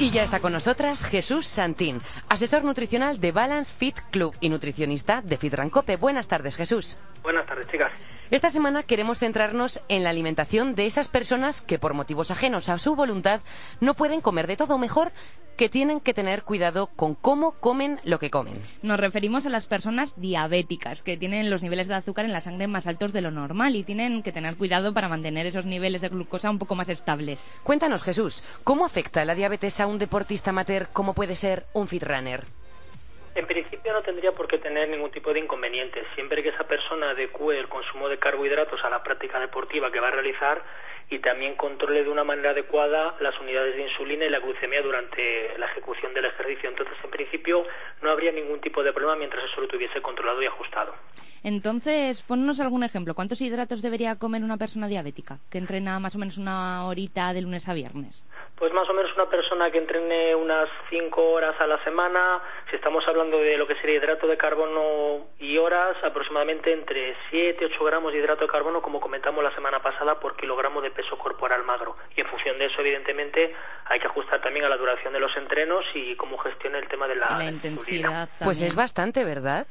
Y 0.00 0.08
ya 0.08 0.22
está 0.22 0.40
con 0.40 0.54
nosotras 0.54 1.04
Jesús 1.04 1.46
Santín, 1.46 2.00
asesor 2.30 2.64
nutricional 2.64 3.20
de 3.20 3.32
Balance 3.32 3.74
Fit 3.74 3.96
Club 4.10 4.34
y 4.40 4.48
nutricionista 4.48 5.20
de 5.20 5.36
Fit 5.36 5.52
Rancope. 5.52 5.96
Buenas 5.96 6.26
tardes, 6.26 6.56
Jesús. 6.56 6.96
Buenas 7.22 7.46
tardes, 7.46 7.66
chicas. 7.70 7.92
Esta 8.30 8.48
semana 8.48 8.82
queremos 8.82 9.18
centrarnos 9.18 9.82
en 9.88 10.02
la 10.02 10.08
alimentación 10.08 10.74
de 10.74 10.86
esas 10.86 11.08
personas 11.08 11.60
que 11.60 11.78
por 11.78 11.92
motivos 11.92 12.30
ajenos 12.30 12.70
a 12.70 12.78
su 12.78 12.96
voluntad 12.96 13.40
no 13.80 13.92
pueden 13.92 14.22
comer 14.22 14.46
de 14.46 14.56
todo 14.56 14.78
mejor, 14.78 15.12
que 15.56 15.68
tienen 15.68 16.00
que 16.00 16.14
tener 16.14 16.42
cuidado 16.42 16.88
con 16.96 17.14
cómo 17.14 17.52
comen 17.60 18.00
lo 18.04 18.18
que 18.18 18.30
comen. 18.30 18.60
Nos 18.82 18.98
referimos 18.98 19.46
a 19.46 19.50
las 19.50 19.66
personas 19.66 20.18
diabéticas, 20.20 21.02
que 21.02 21.16
tienen 21.16 21.50
los 21.50 21.62
niveles 21.62 21.88
de 21.88 21.94
azúcar 21.94 22.24
en 22.24 22.32
la 22.32 22.40
sangre 22.40 22.66
más 22.66 22.86
altos 22.86 23.12
de 23.12 23.20
lo 23.20 23.30
normal 23.30 23.76
y 23.76 23.84
tienen 23.84 24.22
que 24.22 24.32
tener 24.32 24.56
cuidado 24.56 24.94
para 24.94 25.08
mantener 25.08 25.46
esos 25.46 25.66
niveles 25.66 26.00
de 26.00 26.08
glucosa 26.08 26.50
un 26.50 26.58
poco 26.58 26.74
más 26.74 26.88
estables. 26.88 27.44
Cuéntanos, 27.62 28.02
Jesús, 28.02 28.44
¿cómo 28.64 28.84
afecta 28.84 29.24
la 29.24 29.34
diabetes 29.34 29.80
a 29.80 29.86
un 29.86 29.98
deportista 29.98 30.50
amateur 30.50 30.88
como 30.92 31.14
puede 31.14 31.36
ser 31.36 31.64
un 31.74 31.88
fit 31.88 32.02
runner? 32.02 32.44
En 33.34 33.46
principio 33.46 33.92
no 33.92 34.02
tendría 34.02 34.32
por 34.32 34.48
qué 34.48 34.58
tener 34.58 34.88
ningún 34.88 35.10
tipo 35.10 35.32
de 35.32 35.38
inconveniente, 35.38 36.02
siempre 36.14 36.42
que 36.42 36.48
esa 36.48 36.64
persona 36.64 37.10
adecue 37.10 37.58
el 37.58 37.68
consumo 37.68 38.08
de 38.08 38.18
carbohidratos 38.18 38.84
a 38.84 38.90
la 38.90 39.02
práctica 39.02 39.38
deportiva 39.38 39.90
que 39.92 40.00
va 40.00 40.08
a 40.08 40.12
realizar 40.12 40.62
y 41.10 41.18
también 41.18 41.56
controle 41.56 42.04
de 42.04 42.08
una 42.08 42.22
manera 42.22 42.50
adecuada 42.50 43.16
las 43.20 43.38
unidades 43.40 43.74
de 43.74 43.82
insulina 43.82 44.24
y 44.24 44.30
la 44.30 44.38
glucemia 44.38 44.80
durante 44.80 45.58
la 45.58 45.66
ejecución 45.66 46.14
del 46.14 46.26
ejercicio. 46.26 46.70
Entonces, 46.70 46.96
en 47.02 47.10
principio, 47.10 47.66
no 48.00 48.10
habría 48.10 48.30
ningún 48.30 48.60
tipo 48.60 48.82
de 48.82 48.92
problema 48.92 49.16
mientras 49.16 49.44
eso 49.44 49.60
lo 49.60 49.68
tuviese 49.68 50.00
controlado 50.00 50.40
y 50.40 50.46
ajustado. 50.46 50.94
Entonces, 51.42 52.22
ponnos 52.22 52.60
algún 52.60 52.84
ejemplo. 52.84 53.14
¿Cuántos 53.14 53.40
hidratos 53.40 53.82
debería 53.82 54.16
comer 54.16 54.44
una 54.44 54.56
persona 54.56 54.86
diabética 54.86 55.38
que 55.50 55.58
entrena 55.58 55.98
más 55.98 56.14
o 56.14 56.18
menos 56.18 56.38
una 56.38 56.86
horita 56.86 57.32
de 57.32 57.42
lunes 57.42 57.68
a 57.68 57.74
viernes? 57.74 58.24
Pues 58.60 58.74
más 58.74 58.86
o 58.90 58.92
menos 58.92 59.10
una 59.14 59.24
persona 59.24 59.70
que 59.70 59.78
entrene 59.78 60.34
unas 60.34 60.68
5 60.90 61.30
horas 61.30 61.58
a 61.58 61.66
la 61.66 61.82
semana, 61.82 62.42
si 62.68 62.76
estamos 62.76 63.02
hablando 63.08 63.38
de 63.38 63.56
lo 63.56 63.66
que 63.66 63.74
sería 63.76 63.96
hidrato 63.96 64.26
de 64.26 64.36
carbono 64.36 65.28
y 65.38 65.56
horas, 65.56 65.96
aproximadamente 66.04 66.70
entre 66.70 67.16
7 67.30 67.56
y 67.58 67.64
8 67.72 67.84
gramos 67.84 68.12
de 68.12 68.18
hidrato 68.18 68.42
de 68.42 68.50
carbono, 68.50 68.82
como 68.82 69.00
comentamos 69.00 69.42
la 69.42 69.54
semana 69.54 69.80
pasada, 69.80 70.20
por 70.20 70.36
kilogramo 70.36 70.82
de 70.82 70.90
peso 70.90 71.16
corporal 71.16 71.64
magro. 71.64 71.96
Y 72.14 72.20
en 72.20 72.26
función 72.26 72.58
de 72.58 72.66
eso, 72.66 72.82
evidentemente, 72.82 73.50
hay 73.86 73.98
que 73.98 74.08
ajustar 74.08 74.42
también 74.42 74.66
a 74.66 74.68
la 74.68 74.76
duración 74.76 75.14
de 75.14 75.20
los 75.20 75.34
entrenos 75.38 75.82
y 75.94 76.14
cómo 76.16 76.36
gestiona 76.36 76.80
el 76.80 76.88
tema 76.88 77.08
de 77.08 77.16
la, 77.16 77.38
la 77.38 77.44
intensidad. 77.46 78.28
Pues 78.44 78.60
es 78.60 78.76
bastante, 78.76 79.24
¿verdad? 79.24 79.66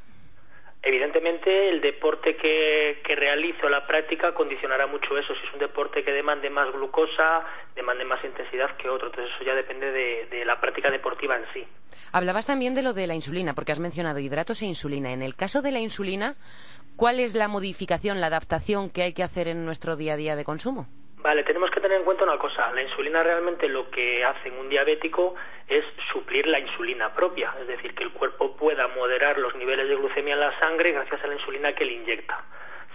Evidentemente, 0.82 1.68
el 1.68 1.82
deporte 1.82 2.36
que, 2.36 3.02
que 3.04 3.14
realizo, 3.14 3.68
la 3.68 3.86
práctica, 3.86 4.32
condicionará 4.32 4.86
mucho 4.86 5.18
eso. 5.18 5.34
Si 5.34 5.46
es 5.46 5.52
un 5.52 5.58
deporte 5.58 6.02
que 6.02 6.10
demande 6.10 6.48
más 6.48 6.72
glucosa, 6.72 7.44
demande 7.74 8.04
más 8.04 8.24
intensidad 8.24 8.76
que 8.78 8.88
otro. 8.88 9.08
Entonces, 9.08 9.30
eso 9.34 9.44
ya 9.44 9.54
depende 9.54 9.92
de, 9.92 10.26
de 10.30 10.44
la 10.46 10.58
práctica 10.58 10.90
deportiva 10.90 11.36
en 11.36 11.44
sí. 11.52 11.66
Hablabas 12.12 12.46
también 12.46 12.74
de 12.74 12.82
lo 12.82 12.94
de 12.94 13.06
la 13.06 13.14
insulina, 13.14 13.54
porque 13.54 13.72
has 13.72 13.80
mencionado 13.80 14.20
hidratos 14.20 14.62
e 14.62 14.66
insulina. 14.66 15.12
En 15.12 15.20
el 15.20 15.36
caso 15.36 15.60
de 15.60 15.70
la 15.70 15.80
insulina, 15.80 16.36
¿cuál 16.96 17.20
es 17.20 17.34
la 17.34 17.48
modificación, 17.48 18.20
la 18.20 18.28
adaptación 18.28 18.88
que 18.88 19.02
hay 19.02 19.12
que 19.12 19.22
hacer 19.22 19.48
en 19.48 19.66
nuestro 19.66 19.96
día 19.96 20.14
a 20.14 20.16
día 20.16 20.34
de 20.34 20.44
consumo? 20.44 20.88
Vale, 21.22 21.44
tenemos 21.44 21.70
que 21.70 21.80
tener 21.80 21.98
en 21.98 22.04
cuenta 22.04 22.24
una 22.24 22.38
cosa. 22.38 22.72
La 22.72 22.80
insulina 22.80 23.22
realmente 23.22 23.68
lo 23.68 23.90
que 23.90 24.24
hace 24.24 24.48
en 24.48 24.58
un 24.58 24.70
diabético 24.70 25.34
es 25.68 25.84
suplir 26.10 26.46
la 26.46 26.58
insulina 26.58 27.12
propia, 27.12 27.52
es 27.60 27.66
decir, 27.66 27.94
que 27.94 28.04
el 28.04 28.12
cuerpo 28.12 28.56
pueda 28.56 28.88
moderar 28.88 29.36
los 29.36 29.54
niveles 29.54 29.86
de 29.88 29.96
glucemia 29.96 30.32
en 30.32 30.40
la 30.40 30.58
sangre 30.58 30.92
gracias 30.92 31.22
a 31.22 31.26
la 31.26 31.34
insulina 31.34 31.74
que 31.74 31.84
le 31.84 31.92
inyecta. 31.92 32.42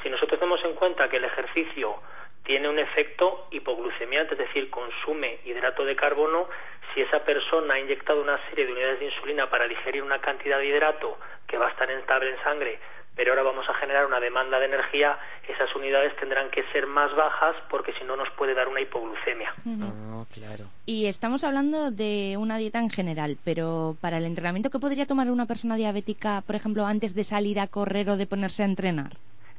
Si 0.02 0.10
nosotros 0.10 0.40
tenemos 0.40 0.64
en 0.66 0.74
cuenta 0.74 1.08
que 1.08 1.18
el 1.18 1.26
ejercicio 1.26 2.02
tiene 2.44 2.68
un 2.68 2.80
efecto 2.80 3.48
hipoglucemiante, 3.52 4.34
es 4.34 4.40
decir, 4.40 4.72
consume 4.72 5.40
hidrato 5.46 5.86
de 5.86 5.96
carbono, 5.96 6.50
si 6.94 7.02
esa 7.02 7.24
persona 7.24 7.76
ha 7.76 7.80
inyectado 7.80 8.22
una 8.22 8.40
serie 8.50 8.66
de 8.66 8.72
unidades 8.72 9.00
de 9.00 9.06
insulina 9.06 9.52
para 9.52 9.68
digerir 9.68 10.02
una 10.02 10.20
cantidad 10.20 10.58
de 10.58 10.66
hidrato 10.66 11.20
que 11.48 11.60
va 11.60 11.68
a 11.68 11.72
estar 11.72 11.92
estable 11.92 12.32
en 12.32 12.44
sangre 12.44 12.80
pero 13.16 13.32
ahora 13.32 13.44
vamos 13.44 13.68
a 13.70 13.74
generar 13.76 14.06
una 14.06 14.20
demanda 14.20 14.60
de 14.60 14.66
energía, 14.66 15.18
esas 15.48 15.74
unidades 15.76 16.16
tendrán 16.18 16.50
que 16.50 16.64
ser 16.72 16.86
más 16.86 17.16
bajas 17.16 17.56
porque 17.70 17.94
si 17.94 18.04
no 18.04 18.16
nos 18.16 18.30
puede 18.32 18.54
dar 18.54 18.68
una 18.68 18.82
hipoglucemia. 18.82 19.54
Ah, 19.66 20.24
claro. 20.34 20.66
Y 20.86 21.08
estamos 21.08 21.44
hablando 21.44 21.92
de 21.92 22.36
una 22.38 22.58
dieta 22.58 22.80
en 22.80 22.90
general, 22.90 23.38
pero 23.44 23.96
para 24.02 24.18
el 24.18 24.26
entrenamiento, 24.26 24.70
¿qué 24.70 24.80
podría 24.80 25.06
tomar 25.06 25.30
una 25.32 25.46
persona 25.46 25.76
diabética, 25.76 26.44
por 26.46 26.56
ejemplo, 26.56 26.86
antes 26.86 27.16
de 27.16 27.24
salir 27.24 27.60
a 27.60 27.68
correr 27.68 28.10
o 28.10 28.18
de 28.18 28.28
ponerse 28.28 28.64
a 28.64 28.66
entrenar? 28.66 29.14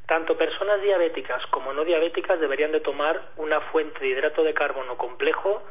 Tanto 0.06 0.36
personas 0.38 0.80
diabéticas 0.82 1.44
como 1.46 1.72
no 1.72 1.84
diabéticas 1.84 2.38
deberían 2.38 2.70
de 2.70 2.80
tomar 2.80 3.20
una 3.36 3.60
fuente 3.72 3.98
de 3.98 4.08
hidrato 4.08 4.44
de 4.44 4.54
carbono 4.54 4.96
complejo 4.96 5.62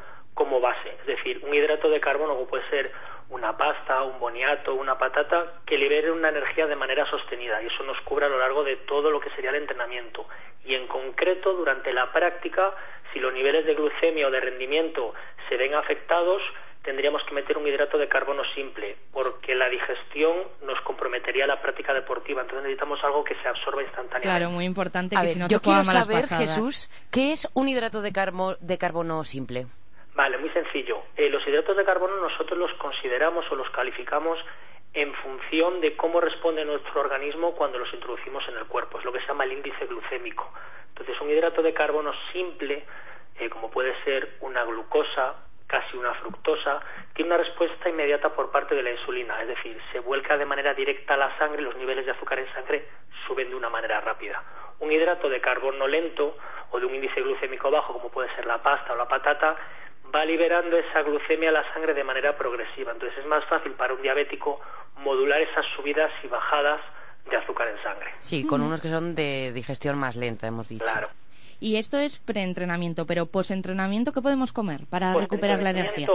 base, 0.68 0.90
es 1.00 1.06
decir, 1.06 1.40
un 1.42 1.54
hidrato 1.54 1.88
de 1.88 2.00
carbono 2.00 2.34
como 2.34 2.46
puede 2.46 2.68
ser 2.70 2.90
una 3.28 3.56
pasta, 3.56 4.02
un 4.02 4.20
boniato, 4.20 4.74
una 4.74 4.96
patata, 4.98 5.60
que 5.66 5.76
libere 5.76 6.10
una 6.12 6.28
energía 6.28 6.66
de 6.66 6.76
manera 6.76 7.04
sostenida 7.10 7.60
y 7.62 7.66
eso 7.66 7.82
nos 7.82 8.00
cubre 8.02 8.26
a 8.26 8.28
lo 8.28 8.38
largo 8.38 8.62
de 8.62 8.76
todo 8.76 9.10
lo 9.10 9.18
que 9.20 9.30
sería 9.30 9.50
el 9.50 9.56
entrenamiento. 9.56 10.26
Y 10.64 10.74
en 10.74 10.86
concreto, 10.86 11.52
durante 11.54 11.92
la 11.92 12.12
práctica, 12.12 12.72
si 13.12 13.18
los 13.18 13.32
niveles 13.32 13.66
de 13.66 13.74
glucemia 13.74 14.28
o 14.28 14.30
de 14.30 14.40
rendimiento 14.40 15.12
se 15.48 15.56
ven 15.56 15.74
afectados, 15.74 16.40
tendríamos 16.84 17.20
que 17.24 17.34
meter 17.34 17.58
un 17.58 17.66
hidrato 17.66 17.98
de 17.98 18.06
carbono 18.08 18.42
simple, 18.54 18.94
porque 19.12 19.56
la 19.56 19.68
digestión 19.68 20.44
nos 20.64 20.80
comprometería 20.82 21.46
la 21.48 21.60
práctica 21.60 21.92
deportiva. 21.92 22.42
Entonces 22.42 22.62
necesitamos 22.62 23.02
algo 23.02 23.24
que 23.24 23.34
se 23.42 23.48
absorba 23.48 23.82
instantáneamente. 23.82 24.28
Claro, 24.28 24.50
muy 24.50 24.64
importante. 24.66 25.16
A 25.16 25.20
que 25.22 25.26
ver, 25.26 25.34
si 25.34 25.40
no 25.40 25.48
yo 25.48 25.60
quiero 25.60 25.82
saber, 25.82 26.20
pasadas. 26.22 26.54
Jesús, 26.54 26.88
¿qué 27.10 27.32
es 27.32 27.48
un 27.54 27.68
hidrato 27.68 28.02
de, 28.02 28.12
carbo- 28.12 28.56
de 28.60 28.78
carbono 28.78 29.24
simple? 29.24 29.66
Vale, 30.16 30.38
muy 30.38 30.48
sencillo. 30.48 31.02
Eh, 31.14 31.28
los 31.28 31.46
hidratos 31.46 31.76
de 31.76 31.84
carbono 31.84 32.16
nosotros 32.16 32.58
los 32.58 32.72
consideramos 32.78 33.44
o 33.52 33.54
los 33.54 33.68
calificamos 33.68 34.38
en 34.94 35.12
función 35.12 35.82
de 35.82 35.94
cómo 35.94 36.22
responde 36.22 36.64
nuestro 36.64 37.02
organismo 37.02 37.54
cuando 37.54 37.78
los 37.78 37.92
introducimos 37.92 38.42
en 38.48 38.56
el 38.56 38.64
cuerpo. 38.64 38.98
Es 38.98 39.04
lo 39.04 39.12
que 39.12 39.20
se 39.20 39.26
llama 39.26 39.44
el 39.44 39.52
índice 39.52 39.84
glucémico. 39.84 40.50
Entonces, 40.88 41.20
un 41.20 41.28
hidrato 41.28 41.60
de 41.60 41.74
carbono 41.74 42.14
simple, 42.32 42.86
eh, 43.38 43.50
como 43.50 43.70
puede 43.70 43.94
ser 44.04 44.38
una 44.40 44.64
glucosa, 44.64 45.34
casi 45.66 45.98
una 45.98 46.14
fructosa, 46.14 46.80
tiene 47.12 47.34
una 47.34 47.44
respuesta 47.44 47.90
inmediata 47.90 48.30
por 48.30 48.50
parte 48.50 48.74
de 48.74 48.82
la 48.82 48.92
insulina. 48.92 49.42
Es 49.42 49.48
decir, 49.48 49.78
se 49.92 50.00
vuelca 50.00 50.38
de 50.38 50.46
manera 50.46 50.72
directa 50.72 51.12
a 51.12 51.18
la 51.18 51.36
sangre 51.36 51.60
y 51.60 51.64
los 51.66 51.76
niveles 51.76 52.06
de 52.06 52.12
azúcar 52.12 52.38
en 52.38 52.50
sangre 52.54 52.88
suben 53.26 53.50
de 53.50 53.54
una 53.54 53.68
manera 53.68 54.00
rápida. 54.00 54.42
Un 54.78 54.90
hidrato 54.90 55.28
de 55.28 55.42
carbono 55.42 55.86
lento 55.86 56.38
o 56.70 56.80
de 56.80 56.86
un 56.86 56.94
índice 56.94 57.20
glucémico 57.20 57.70
bajo, 57.70 57.92
como 57.92 58.10
puede 58.10 58.34
ser 58.34 58.46
la 58.46 58.62
pasta 58.62 58.94
o 58.94 58.96
la 58.96 59.08
patata, 59.08 59.56
va 60.14 60.24
liberando 60.24 60.76
esa 60.76 61.02
glucemia 61.02 61.50
a 61.50 61.52
la 61.52 61.72
sangre 61.72 61.94
de 61.94 62.04
manera 62.04 62.36
progresiva. 62.36 62.92
Entonces 62.92 63.18
es 63.18 63.26
más 63.26 63.44
fácil 63.46 63.72
para 63.72 63.94
un 63.94 64.02
diabético 64.02 64.60
modular 64.98 65.40
esas 65.40 65.64
subidas 65.76 66.10
y 66.22 66.28
bajadas 66.28 66.80
de 67.30 67.36
azúcar 67.36 67.68
en 67.68 67.82
sangre. 67.82 68.10
Sí, 68.20 68.46
con 68.46 68.60
unos 68.62 68.80
que 68.80 68.88
son 68.88 69.14
de 69.14 69.52
digestión 69.52 69.98
más 69.98 70.16
lenta, 70.16 70.46
hemos 70.46 70.68
dicho. 70.68 70.84
Claro. 70.84 71.08
Y 71.58 71.76
esto 71.76 71.98
es 71.98 72.18
preentrenamiento, 72.18 73.06
pero 73.06 73.26
posentrenamiento, 73.26 74.12
¿qué 74.12 74.20
podemos 74.20 74.52
comer 74.52 74.82
para 74.90 75.12
Pues, 75.12 75.24
recuperar 75.24 75.62
la 75.62 75.70
energía? 75.70 76.06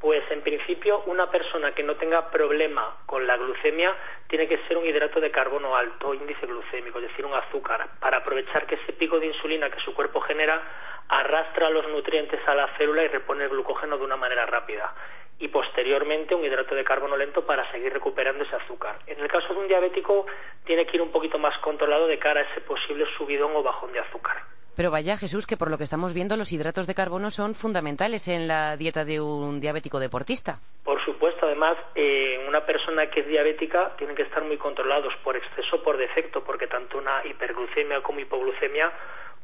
Pues 0.00 0.22
en 0.30 0.42
principio 0.42 1.02
una 1.06 1.30
persona 1.30 1.72
que 1.72 1.82
no 1.82 1.96
tenga 1.96 2.30
problema 2.30 2.96
con 3.06 3.26
la 3.26 3.36
glucemia 3.36 3.94
tiene 4.28 4.46
que 4.46 4.58
ser 4.68 4.76
un 4.76 4.86
hidrato 4.86 5.20
de 5.20 5.30
carbono 5.30 5.74
alto, 5.74 6.14
índice 6.14 6.46
glucémico, 6.46 6.98
es 6.98 7.08
decir, 7.08 7.24
un 7.24 7.34
azúcar, 7.34 7.88
para 7.98 8.18
aprovechar 8.18 8.66
que 8.66 8.76
ese 8.76 8.92
pico 8.92 9.18
de 9.18 9.26
insulina 9.26 9.70
que 9.70 9.80
su 9.80 9.94
cuerpo 9.94 10.20
genera 10.20 10.62
arrastra 11.08 11.70
los 11.70 11.88
nutrientes 11.88 12.40
a 12.46 12.54
la 12.54 12.68
célula 12.76 13.04
y 13.04 13.08
repone 13.08 13.44
el 13.44 13.50
glucógeno 13.50 13.98
de 13.98 14.04
una 14.04 14.16
manera 14.16 14.46
rápida. 14.46 14.94
Y 15.38 15.48
posteriormente 15.48 16.34
un 16.34 16.44
hidrato 16.44 16.74
de 16.74 16.84
carbono 16.84 17.16
lento 17.16 17.44
para 17.44 17.70
seguir 17.70 17.92
recuperando 17.92 18.44
ese 18.44 18.56
azúcar. 18.56 18.98
En 19.06 19.20
el 19.20 19.28
caso 19.28 19.52
de 19.52 19.60
un 19.60 19.68
diabético 19.68 20.26
tiene 20.64 20.86
que 20.86 20.96
ir 20.96 21.02
un 21.02 21.12
poquito 21.12 21.38
más 21.38 21.56
controlado 21.58 22.06
de 22.06 22.18
cara 22.18 22.40
a 22.40 22.44
ese 22.44 22.60
posible 22.62 23.04
subidón 23.18 23.54
o 23.54 23.62
bajón 23.62 23.92
de 23.92 24.00
azúcar. 24.00 24.38
Pero 24.76 24.90
vaya, 24.90 25.16
Jesús, 25.16 25.46
que 25.46 25.56
por 25.56 25.70
lo 25.70 25.78
que 25.78 25.84
estamos 25.84 26.12
viendo, 26.12 26.36
los 26.36 26.52
hidratos 26.52 26.86
de 26.86 26.94
carbono 26.94 27.30
son 27.30 27.54
fundamentales 27.54 28.28
en 28.28 28.46
la 28.46 28.76
dieta 28.76 29.06
de 29.06 29.22
un 29.22 29.58
diabético 29.58 29.98
deportista. 29.98 30.58
Por 30.84 31.02
supuesto, 31.02 31.46
además, 31.46 31.78
eh, 31.94 32.44
una 32.46 32.60
persona 32.66 33.08
que 33.08 33.20
es 33.20 33.26
diabética 33.26 33.96
tiene 33.96 34.14
que 34.14 34.22
estar 34.22 34.44
muy 34.44 34.58
controlados 34.58 35.14
por 35.24 35.34
exceso 35.34 35.76
o 35.76 35.82
por 35.82 35.96
defecto, 35.96 36.44
porque 36.44 36.66
tanto 36.66 36.98
una 36.98 37.24
hiperglucemia 37.24 38.02
como 38.02 38.20
hipoglucemia 38.20 38.92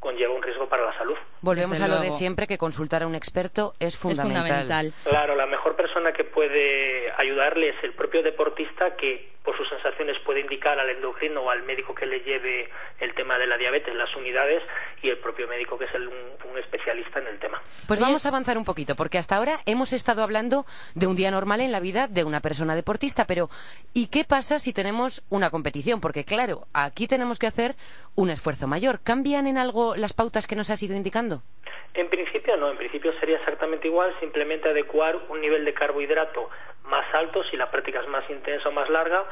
conlleva 0.03 0.35
un 0.35 0.43
riesgo 0.43 0.69
para 0.69 0.85
la 0.85 0.93
salud. 0.99 1.15
Volvemos 1.41 1.79
Desde 1.79 1.85
a 1.85 1.89
lo 1.89 2.01
de 2.01 2.11
siempre, 2.11 2.47
que 2.49 2.59
consultar 2.59 3.03
a 3.05 3.07
un 3.07 3.15
experto 3.15 3.73
es 3.79 3.95
Es 3.95 3.97
fundamental. 3.97 4.43
fundamental. 4.43 4.93
Claro, 5.05 5.37
la 5.37 5.47
mejor 5.47 5.77
persona 5.77 6.13
que 6.13 6.25
puede 6.25 7.11
ayudarle 7.17 7.71
es 7.71 7.77
el 7.85 7.93
propio 7.95 8.23
deportista 8.23 8.97
que 8.97 9.31
por 9.45 9.57
sus 9.57 9.69
sensaciones 9.69 10.17
puede 10.25 10.39
indicar 10.41 10.79
al 10.79 10.89
endocrino 10.91 11.41
o 11.43 11.51
al 11.51 11.65
médico 11.65 11.95
que 11.97 12.07
le 12.07 12.21
lleve 12.21 12.69
el 13.01 13.13
tema 13.15 13.39
de 13.39 13.47
la 13.49 13.57
diabetes, 13.57 13.93
las 13.97 14.15
unidades, 14.15 14.63
y 15.03 15.09
el 15.09 15.19
propio 15.19 15.49
médico 15.49 15.77
que 15.79 15.87
es 15.87 15.95
el- 15.95 16.07
un, 16.07 16.15
un 16.53 16.59
especialista 16.59 17.19
en 17.19 17.27
el 17.27 17.39
tema. 17.41 17.61
Pues 17.89 17.99
Oye- 17.99 18.07
vamos 18.07 18.25
a 18.25 18.29
avanzar 18.29 18.57
un 18.57 18.65
poquito, 18.65 18.95
porque 18.95 19.19
hasta 19.19 19.37
ahora 19.37 19.59
hemos 19.67 19.93
estado 19.93 20.23
hablando 20.23 20.65
de 20.95 21.09
un 21.09 21.17
día 21.17 21.33
normal 21.33 21.61
en 21.61 21.73
la 21.73 21.81
vida 21.81 22.07
de 22.07 22.23
una 22.23 22.39
persona 22.41 22.77
deportista, 22.77 23.27
pero 23.27 23.51
¿y 23.95 24.07
qué 24.07 24.23
pasa 24.25 24.61
si 24.61 24.73
tenemos 24.73 25.25
una 25.29 25.51
competición? 25.51 26.01
Porque 26.01 26.25
claro, 26.25 26.67
aquí 26.73 27.09
tenemos 27.09 27.41
que 27.41 27.49
hacer 27.49 27.75
un 28.15 28.31
esfuerzo 28.31 28.69
mayor. 28.69 29.01
¿Cambian 29.03 29.49
en 29.49 29.59
algo 29.59 29.92
las 29.97 30.13
pautas 30.13 30.47
que 30.47 30.57
nos 30.57 30.71
has 30.71 30.83
ido 30.83 30.97
indicando? 30.97 31.43
En 31.95 32.09
principio 32.09 32.57
no, 32.57 32.71
en 32.71 32.77
principio 32.77 33.13
sería 33.21 33.37
exactamente 33.37 33.89
igual, 33.89 34.15
simplemente 34.21 34.69
adecuar 34.69 35.17
un 35.29 35.41
nivel 35.41 35.65
de 35.65 35.75
carbohidrato 35.75 36.49
más 36.85 37.05
alto 37.15 37.45
si 37.45 37.57
la 37.57 37.71
práctica 37.71 38.01
es 38.01 38.09
más 38.09 38.29
intensa 38.31 38.69
o 38.69 38.73
más 38.73 38.89
larga 38.89 39.25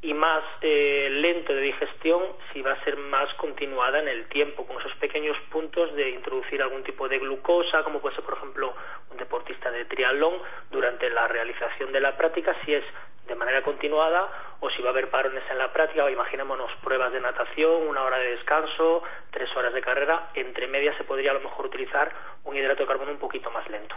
y 0.00 0.14
más 0.14 0.44
eh, 0.62 1.08
lento 1.10 1.52
de 1.52 1.60
digestión 1.60 2.22
si 2.52 2.62
va 2.62 2.72
a 2.72 2.84
ser 2.84 2.96
más 2.96 3.32
continuada 3.34 3.98
en 3.98 4.08
el 4.08 4.28
tiempo, 4.28 4.64
con 4.66 4.78
esos 4.78 4.94
pequeños 4.96 5.36
puntos 5.50 5.94
de 5.96 6.10
introducir 6.10 6.62
algún 6.62 6.84
tipo 6.84 7.08
de 7.08 7.18
glucosa, 7.18 7.82
como 7.82 8.00
puede 8.00 8.14
ser, 8.14 8.24
por 8.24 8.36
ejemplo, 8.36 8.74
un 9.10 9.16
deportista 9.16 9.70
de 9.70 9.84
triatlón 9.86 10.34
durante 10.70 11.10
la 11.10 11.26
realización 11.26 11.92
de 11.92 12.00
la 12.00 12.16
práctica, 12.16 12.54
si 12.64 12.74
es 12.74 12.84
de 13.28 13.34
manera 13.34 13.62
continuada 13.62 14.26
o 14.60 14.70
si 14.70 14.82
va 14.82 14.88
a 14.88 14.92
haber 14.92 15.10
parones 15.10 15.44
en 15.50 15.58
la 15.58 15.72
práctica, 15.72 16.04
o 16.04 16.08
imaginémonos 16.08 16.70
pruebas 16.82 17.12
de 17.12 17.20
natación, 17.20 17.86
una 17.86 18.02
hora 18.02 18.18
de 18.18 18.30
descanso, 18.36 19.02
tres 19.30 19.48
horas 19.56 19.72
de 19.74 19.80
carrera, 19.82 20.30
entre 20.34 20.66
medias 20.66 20.96
se 20.96 21.04
podría 21.04 21.30
a 21.30 21.34
lo 21.34 21.40
mejor 21.40 21.66
utilizar 21.66 22.10
un 22.44 22.56
hidrato 22.56 22.82
de 22.82 22.88
carbono 22.88 23.12
un 23.12 23.18
poquito 23.18 23.50
más 23.50 23.68
lento. 23.70 23.94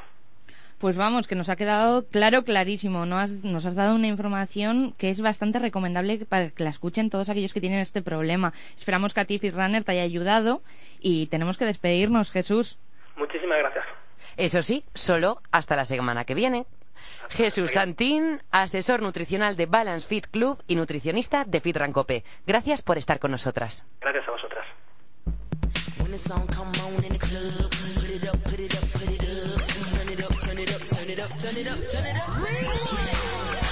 Pues 0.79 0.97
vamos, 0.97 1.27
que 1.27 1.35
nos 1.35 1.47
ha 1.49 1.55
quedado 1.55 2.07
claro, 2.09 2.43
clarísimo. 2.43 3.05
¿no? 3.05 3.19
Has- 3.19 3.43
nos 3.43 3.65
has 3.67 3.75
dado 3.75 3.95
una 3.95 4.07
información 4.07 4.93
que 4.97 5.11
es 5.11 5.21
bastante 5.21 5.59
recomendable 5.59 6.25
para 6.27 6.49
que 6.49 6.63
la 6.63 6.71
escuchen 6.71 7.11
todos 7.11 7.29
aquellos 7.29 7.53
que 7.53 7.61
tienen 7.61 7.79
este 7.81 8.01
problema. 8.01 8.51
Esperamos 8.75 9.13
que 9.13 9.19
a 9.19 9.25
ti, 9.25 9.39
Runner, 9.51 9.83
te 9.83 9.91
haya 9.91 10.01
ayudado 10.01 10.61
y 10.99 11.27
tenemos 11.27 11.57
que 11.59 11.65
despedirnos, 11.65 12.31
Jesús. 12.31 12.79
Muchísimas 13.15 13.59
gracias. 13.59 13.85
Eso 14.37 14.63
sí, 14.63 14.83
solo 14.95 15.39
hasta 15.51 15.75
la 15.75 15.85
semana 15.85 16.25
que 16.25 16.33
viene. 16.33 16.65
Jesús 17.29 17.73
Santín, 17.73 18.41
asesor 18.51 19.01
nutricional 19.01 19.55
de 19.55 19.65
Balance 19.65 20.07
Fit 20.07 20.27
Club 20.27 20.63
y 20.67 20.75
nutricionista 20.75 21.45
de 21.45 21.61
Fit 21.61 21.77
Rancope. 21.77 22.23
Gracias 22.45 22.81
por 22.81 22.97
estar 22.97 23.19
con 23.19 23.31
nosotras. 23.31 23.85
Gracias 24.01 24.27
a 24.27 24.31
vosotras. 24.31 24.65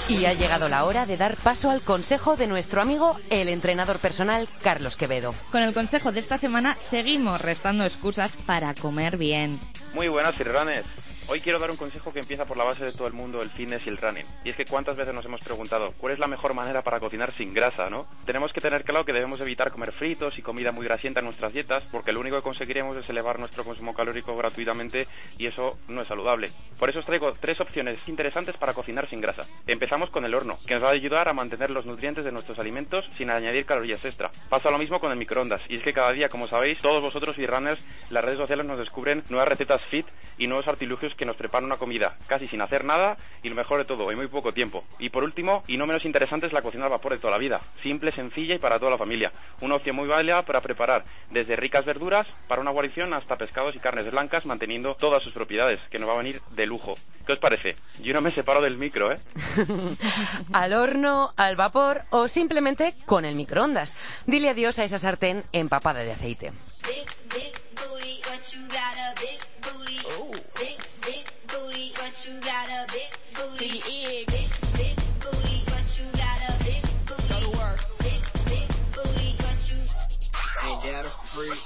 Y 0.08 0.26
ha 0.26 0.32
llegado 0.32 0.68
la 0.68 0.84
hora 0.84 1.06
de 1.06 1.16
dar 1.16 1.36
paso 1.36 1.70
al 1.70 1.82
consejo 1.82 2.36
de 2.36 2.48
nuestro 2.48 2.82
amigo, 2.82 3.16
el 3.30 3.48
entrenador 3.48 4.00
personal 4.00 4.48
Carlos 4.62 4.96
Quevedo. 4.96 5.34
Con 5.52 5.62
el 5.62 5.72
consejo 5.72 6.10
de 6.10 6.18
esta 6.18 6.36
semana 6.36 6.74
seguimos 6.74 7.40
restando 7.40 7.84
excusas 7.84 8.36
para 8.38 8.74
comer 8.74 9.16
bien. 9.16 9.60
Muy 9.94 10.08
buenas, 10.08 10.34
firranes. 10.34 10.84
Hoy 11.32 11.40
quiero 11.40 11.60
dar 11.60 11.70
un 11.70 11.76
consejo 11.76 12.12
que 12.12 12.18
empieza 12.18 12.44
por 12.44 12.56
la 12.56 12.64
base 12.64 12.84
de 12.84 12.90
todo 12.90 13.06
el 13.06 13.12
mundo, 13.12 13.40
el 13.40 13.50
fitness 13.50 13.86
y 13.86 13.88
el 13.88 13.98
running. 13.98 14.26
Y 14.42 14.50
es 14.50 14.56
que 14.56 14.64
cuántas 14.64 14.96
veces 14.96 15.14
nos 15.14 15.24
hemos 15.24 15.40
preguntado, 15.40 15.94
¿cuál 15.96 16.12
es 16.12 16.18
la 16.18 16.26
mejor 16.26 16.54
manera 16.54 16.82
para 16.82 16.98
cocinar 16.98 17.32
sin 17.36 17.54
grasa, 17.54 17.88
no? 17.88 18.08
Tenemos 18.26 18.52
que 18.52 18.60
tener 18.60 18.82
claro 18.82 19.04
que 19.04 19.12
debemos 19.12 19.40
evitar 19.40 19.70
comer 19.70 19.92
fritos 19.92 20.36
y 20.40 20.42
comida 20.42 20.72
muy 20.72 20.84
grasienta 20.84 21.20
en 21.20 21.26
nuestras 21.26 21.52
dietas, 21.52 21.84
porque 21.92 22.10
lo 22.10 22.18
único 22.18 22.34
que 22.34 22.42
conseguiremos 22.42 22.96
es 22.96 23.08
elevar 23.08 23.38
nuestro 23.38 23.62
consumo 23.62 23.94
calórico 23.94 24.36
gratuitamente 24.36 25.06
y 25.38 25.46
eso 25.46 25.78
no 25.86 26.02
es 26.02 26.08
saludable. 26.08 26.50
Por 26.80 26.90
eso 26.90 26.98
os 26.98 27.06
traigo 27.06 27.32
tres 27.34 27.60
opciones 27.60 27.96
interesantes 28.08 28.56
para 28.56 28.74
cocinar 28.74 29.08
sin 29.08 29.20
grasa. 29.20 29.46
Empezamos 29.68 30.10
con 30.10 30.24
el 30.24 30.34
horno, 30.34 30.56
que 30.66 30.74
nos 30.74 30.82
va 30.82 30.88
a 30.88 30.94
ayudar 30.94 31.28
a 31.28 31.32
mantener 31.32 31.70
los 31.70 31.86
nutrientes 31.86 32.24
de 32.24 32.32
nuestros 32.32 32.58
alimentos 32.58 33.08
sin 33.16 33.30
añadir 33.30 33.66
calorías 33.66 34.04
extra. 34.04 34.32
Pasa 34.48 34.72
lo 34.72 34.78
mismo 34.78 34.98
con 34.98 35.12
el 35.12 35.16
microondas, 35.16 35.62
y 35.68 35.76
es 35.76 35.84
que 35.84 35.92
cada 35.92 36.10
día, 36.10 36.28
como 36.28 36.48
sabéis, 36.48 36.80
todos 36.80 37.00
vosotros 37.00 37.38
y 37.38 37.46
runners, 37.46 37.80
las 38.10 38.24
redes 38.24 38.38
sociales 38.38 38.66
nos 38.66 38.80
descubren 38.80 39.22
nuevas 39.28 39.46
recetas 39.46 39.80
fit 39.92 40.06
y 40.36 40.48
nuevos 40.48 40.66
artilugios 40.66 41.14
que 41.20 41.26
nos 41.26 41.36
preparan 41.36 41.66
una 41.66 41.76
comida 41.76 42.16
casi 42.26 42.48
sin 42.48 42.62
hacer 42.62 42.82
nada 42.82 43.18
y 43.42 43.50
lo 43.50 43.54
mejor 43.54 43.78
de 43.78 43.84
todo, 43.84 44.10
en 44.10 44.16
muy 44.16 44.26
poco 44.28 44.54
tiempo. 44.54 44.84
Y 44.98 45.10
por 45.10 45.22
último, 45.22 45.62
y 45.66 45.76
no 45.76 45.86
menos 45.86 46.06
interesante, 46.06 46.46
es 46.46 46.52
la 46.54 46.62
cocina 46.62 46.84
al 46.84 46.90
vapor 46.90 47.12
de 47.12 47.18
toda 47.18 47.32
la 47.32 47.36
vida. 47.36 47.60
Simple, 47.82 48.10
sencilla 48.10 48.54
y 48.54 48.58
para 48.58 48.78
toda 48.78 48.92
la 48.92 48.96
familia. 48.96 49.30
Una 49.60 49.74
opción 49.74 49.96
muy 49.96 50.08
válida 50.08 50.40
para 50.46 50.62
preparar 50.62 51.04
desde 51.30 51.56
ricas 51.56 51.84
verduras 51.84 52.26
para 52.48 52.62
una 52.62 52.70
guarición 52.70 53.12
hasta 53.12 53.36
pescados 53.36 53.76
y 53.76 53.80
carnes 53.80 54.10
blancas, 54.10 54.46
manteniendo 54.46 54.94
todas 54.94 55.22
sus 55.22 55.34
propiedades, 55.34 55.78
que 55.90 55.98
nos 55.98 56.08
va 56.08 56.14
a 56.14 56.18
venir 56.18 56.40
de 56.52 56.64
lujo. 56.64 56.94
¿Qué 57.26 57.34
os 57.34 57.38
parece? 57.38 57.76
Yo 58.00 58.14
no 58.14 58.22
me 58.22 58.32
separo 58.32 58.62
del 58.62 58.78
micro, 58.78 59.12
¿eh? 59.12 59.18
al 60.54 60.72
horno, 60.72 61.34
al 61.36 61.54
vapor 61.54 62.00
o 62.08 62.28
simplemente 62.28 62.94
con 63.04 63.26
el 63.26 63.34
microondas. 63.34 63.94
Dile 64.24 64.48
adiós 64.48 64.78
a 64.78 64.84
esa 64.84 64.96
sartén 64.96 65.44
empapada 65.52 66.00
de 66.00 66.12
aceite. 66.12 66.52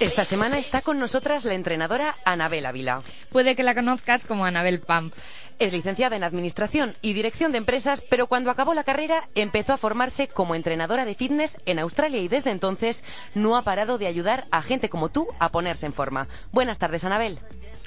Esta 0.01 0.25
semana 0.25 0.59
está 0.59 0.83
con 0.83 0.99
nosotras 0.99 1.45
la 1.45 1.55
entrenadora 1.55 2.15
Anabel 2.25 2.67
Ávila. 2.67 3.01
Puede 3.31 3.57
que 3.57 3.63
la 3.63 3.75
conozcas 3.75 4.25
como 4.25 4.45
Anabel 4.45 4.81
Pump. 4.81 5.15
Es 5.59 5.73
licenciada 5.73 6.17
en 6.17 6.25
Administración 6.25 6.95
y 7.01 7.13
Dirección 7.13 7.53
de 7.53 7.59
Empresas, 7.59 8.03
pero 8.11 8.27
cuando 8.27 8.51
acabó 8.51 8.75
la 8.75 8.85
carrera 8.85 9.29
empezó 9.35 9.73
a 9.73 9.79
formarse 9.79 10.29
como 10.29 10.55
entrenadora 10.55 11.05
de 11.05 11.15
fitness 11.15 11.59
en 11.65 11.79
Australia 11.79 12.21
y 12.21 12.29
desde 12.29 12.51
entonces 12.51 13.03
no 13.35 13.57
ha 13.57 13.63
parado 13.63 13.97
de 13.97 14.07
ayudar 14.07 14.47
a 14.51 14.63
gente 14.63 14.89
como 14.89 15.09
tú 15.09 15.29
a 15.39 15.51
ponerse 15.51 15.87
en 15.87 15.93
forma. 15.93 16.29
Buenas 16.53 16.79
tardes, 16.79 17.05
Anabel. 17.05 17.39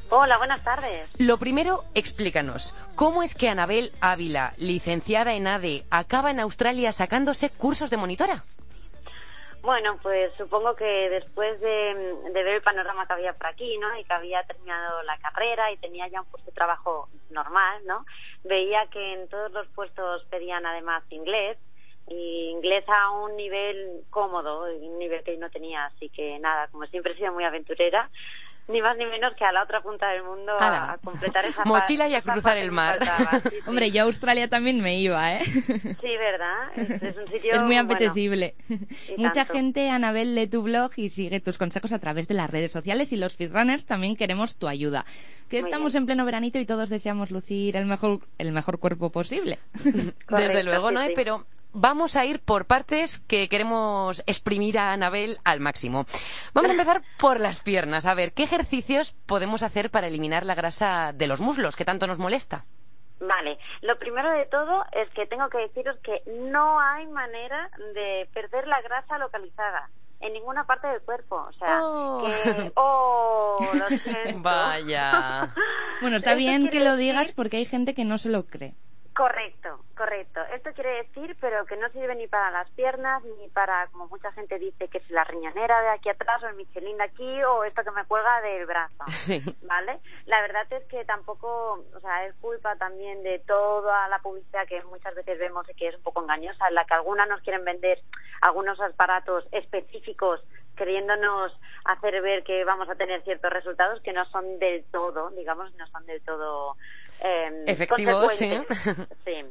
Hola, 0.09 0.37
buenas 0.37 0.63
tardes. 0.63 1.19
Lo 1.19 1.37
primero, 1.37 1.83
explícanos, 1.93 2.73
¿cómo 2.95 3.23
es 3.23 3.35
que 3.35 3.49
Anabel 3.49 3.91
Ávila, 3.99 4.53
licenciada 4.57 5.33
en 5.33 5.47
ADE, 5.47 5.83
acaba 5.91 6.31
en 6.31 6.39
Australia 6.39 6.93
sacándose 6.93 7.49
cursos 7.49 7.89
de 7.89 7.97
monitora? 7.97 8.45
Bueno, 9.61 9.99
pues 10.01 10.31
supongo 10.37 10.75
que 10.77 11.09
después 11.09 11.59
de, 11.59 12.15
ver 12.31 12.47
el 12.47 12.61
panorama 12.61 13.05
que 13.05 13.13
había 13.13 13.33
por 13.33 13.47
aquí, 13.47 13.77
¿no? 13.79 13.99
Y 13.99 14.05
que 14.05 14.13
había 14.13 14.41
terminado 14.43 15.03
la 15.03 15.17
carrera 15.17 15.73
y 15.73 15.77
tenía 15.77 16.07
ya 16.07 16.21
un 16.21 16.27
puesto 16.27 16.51
de 16.51 16.55
trabajo 16.55 17.09
normal, 17.29 17.81
¿no? 17.85 18.05
Veía 18.45 18.87
que 18.87 19.13
en 19.13 19.27
todos 19.27 19.51
los 19.51 19.67
puestos 19.69 20.23
pedían 20.29 20.65
además 20.65 21.03
inglés 21.09 21.57
y 22.07 22.51
inglés 22.51 22.85
a 22.87 23.11
un 23.11 23.35
nivel 23.35 24.03
cómodo, 24.09 24.63
un 24.73 24.99
nivel 24.99 25.21
que 25.23 25.33
yo 25.33 25.39
no 25.41 25.49
tenía, 25.49 25.85
así 25.87 26.07
que 26.09 26.39
nada, 26.39 26.69
como 26.69 26.85
siempre 26.85 27.11
he 27.11 27.17
sido 27.17 27.33
muy 27.33 27.43
aventurera, 27.43 28.09
ni 28.67 28.81
más 28.81 28.97
ni 28.97 29.05
menos 29.05 29.33
que 29.35 29.45
a 29.45 29.51
la 29.51 29.63
otra 29.63 29.81
punta 29.81 30.09
del 30.09 30.23
mundo 30.23 30.53
a, 30.59 30.97
completar 31.03 31.45
esa 31.45 31.63
mochila 31.65 32.07
y 32.07 32.15
a 32.15 32.21
cruzar 32.21 32.57
el 32.57 32.71
mar. 32.71 32.99
Hombre, 33.67 33.91
yo 33.91 34.01
a 34.01 34.05
Australia 34.05 34.49
también 34.49 34.81
me 34.81 34.99
iba, 34.99 35.33
¿eh? 35.33 35.41
Sí, 35.45 36.17
¿verdad? 36.17 36.69
Es, 36.75 36.89
un 36.89 37.31
sitio 37.31 37.53
es 37.53 37.63
muy 37.63 37.77
apetecible. 37.77 38.55
Mucha 39.17 39.45
gente, 39.45 39.89
Anabel, 39.89 40.35
lee 40.35 40.47
tu 40.47 40.63
blog 40.63 40.91
y 40.97 41.09
sigue 41.09 41.39
tus 41.39 41.57
consejos 41.57 41.93
a 41.93 41.99
través 41.99 42.27
de 42.27 42.33
las 42.33 42.49
redes 42.49 42.71
sociales 42.71 43.11
y 43.13 43.17
los 43.17 43.37
Fitrunners 43.37 43.85
también 43.85 44.15
queremos 44.15 44.57
tu 44.57 44.67
ayuda. 44.67 45.05
Que 45.49 45.59
estamos 45.59 45.95
en 45.95 46.05
pleno 46.05 46.25
veranito 46.25 46.59
y 46.59 46.65
todos 46.65 46.89
deseamos 46.89 47.31
lucir 47.31 47.77
el 47.77 47.85
mejor 47.85 48.19
el 48.37 48.51
mejor 48.51 48.79
cuerpo 48.79 49.11
posible. 49.11 49.59
Desde 50.29 50.63
luego, 50.63 50.91
¿no? 50.91 51.01
Pero 51.15 51.45
vamos 51.73 52.15
a 52.15 52.25
ir 52.25 52.39
por 52.39 52.65
partes 52.65 53.19
que 53.27 53.49
queremos 53.49 54.23
exprimir 54.25 54.77
a 54.77 54.93
Anabel 54.93 55.37
al 55.43 55.59
máximo. 55.59 56.05
Vamos 56.53 56.69
a 56.69 56.73
empezar 56.73 57.01
por 57.19 57.39
las 57.39 57.61
piernas. 57.61 58.05
A 58.05 58.13
ver, 58.13 58.33
¿qué 58.33 58.43
ejercicios 58.43 59.13
podemos 59.25 59.63
hacer 59.63 59.89
para 59.89 60.07
eliminar 60.07 60.45
la 60.45 60.55
grasa 60.55 61.13
de 61.13 61.27
los 61.27 61.41
muslos 61.41 61.75
que 61.75 61.85
tanto 61.85 62.07
nos 62.07 62.19
molesta? 62.19 62.65
Vale, 63.19 63.57
lo 63.81 63.97
primero 63.97 64.29
de 64.31 64.45
todo 64.45 64.85
es 64.91 65.09
que 65.09 65.25
tengo 65.25 65.49
que 65.49 65.57
deciros 65.57 65.97
que 66.03 66.21
no 66.27 66.79
hay 66.79 67.07
manera 67.07 67.69
de 67.95 68.29
perder 68.31 68.67
la 68.67 68.81
grasa 68.81 69.17
localizada 69.17 69.89
en 70.19 70.33
ninguna 70.33 70.65
parte 70.65 70.87
del 70.87 71.01
cuerpo. 71.01 71.35
O 71.35 71.53
sea, 71.53 71.79
oh. 71.83 72.25
que. 72.25 72.71
¡Oh! 72.75 73.57
Lo 73.73 73.87
siento. 73.87 74.41
Vaya. 74.41 75.53
bueno, 76.01 76.17
está 76.17 76.35
bien 76.35 76.69
que 76.69 76.79
lo 76.79 76.95
digas 76.95 77.31
porque 77.33 77.57
hay 77.57 77.65
gente 77.65 77.93
que 77.93 78.05
no 78.05 78.17
se 78.17 78.29
lo 78.29 78.45
cree. 78.45 78.75
Correcto, 79.17 79.83
correcto. 79.95 80.41
Esto 80.53 80.71
quiere 80.73 80.97
decir, 80.97 81.35
pero 81.41 81.65
que 81.65 81.75
no 81.75 81.89
sirve 81.89 82.13
ni 82.13 82.27
para 82.27 82.51
las 82.51 82.69
piernas, 82.73 83.23
ni 83.23 83.47
para, 83.47 83.87
como 83.87 84.05
mucha 84.05 84.31
gente 84.33 84.59
dice, 84.59 84.89
que 84.89 84.99
es 84.99 85.09
la 85.09 85.23
riñonera 85.23 85.81
de 85.81 85.89
aquí 85.89 86.09
atrás, 86.09 86.43
o 86.43 86.47
el 86.47 86.55
Michelin 86.55 86.97
de 86.97 87.05
aquí, 87.05 87.43
o 87.43 87.63
esto 87.63 87.83
que 87.83 87.89
me 87.89 88.05
cuelga 88.05 88.41
del 88.41 88.67
brazo. 88.67 89.05
¿Vale? 89.63 90.01
La 90.27 90.39
verdad 90.41 90.71
es 90.71 90.83
que 90.83 91.03
tampoco, 91.03 91.83
o 91.95 91.99
sea, 91.99 92.27
es 92.27 92.35
culpa 92.35 92.75
también 92.75 93.23
de 93.23 93.39
toda 93.39 94.07
la 94.07 94.19
publicidad 94.19 94.67
que 94.67 94.83
muchas 94.83 95.15
veces 95.15 95.39
vemos 95.39 95.67
y 95.67 95.73
que 95.73 95.87
es 95.87 95.95
un 95.95 96.03
poco 96.03 96.21
engañosa, 96.21 96.67
en 96.67 96.75
la 96.75 96.85
que 96.85 96.93
algunas 96.93 97.27
nos 97.27 97.41
quieren 97.41 97.65
vender 97.65 97.99
algunos 98.41 98.79
aparatos 98.79 99.47
específicos 99.51 100.43
queriéndonos 100.75 101.51
hacer 101.85 102.21
ver 102.21 102.43
que 102.43 102.63
vamos 102.63 102.87
a 102.87 102.93
tener 102.93 103.23
ciertos 103.23 103.51
resultados 103.51 103.99
que 104.01 104.13
no 104.13 104.25
son 104.25 104.59
del 104.59 104.85
todo, 104.91 105.31
digamos, 105.31 105.73
no 105.73 105.87
son 105.87 106.05
del 106.05 106.21
todo 106.21 106.77
eh, 107.21 107.63
efectivos, 107.67 108.33
sí. 108.33 108.51
sí. 109.25 109.45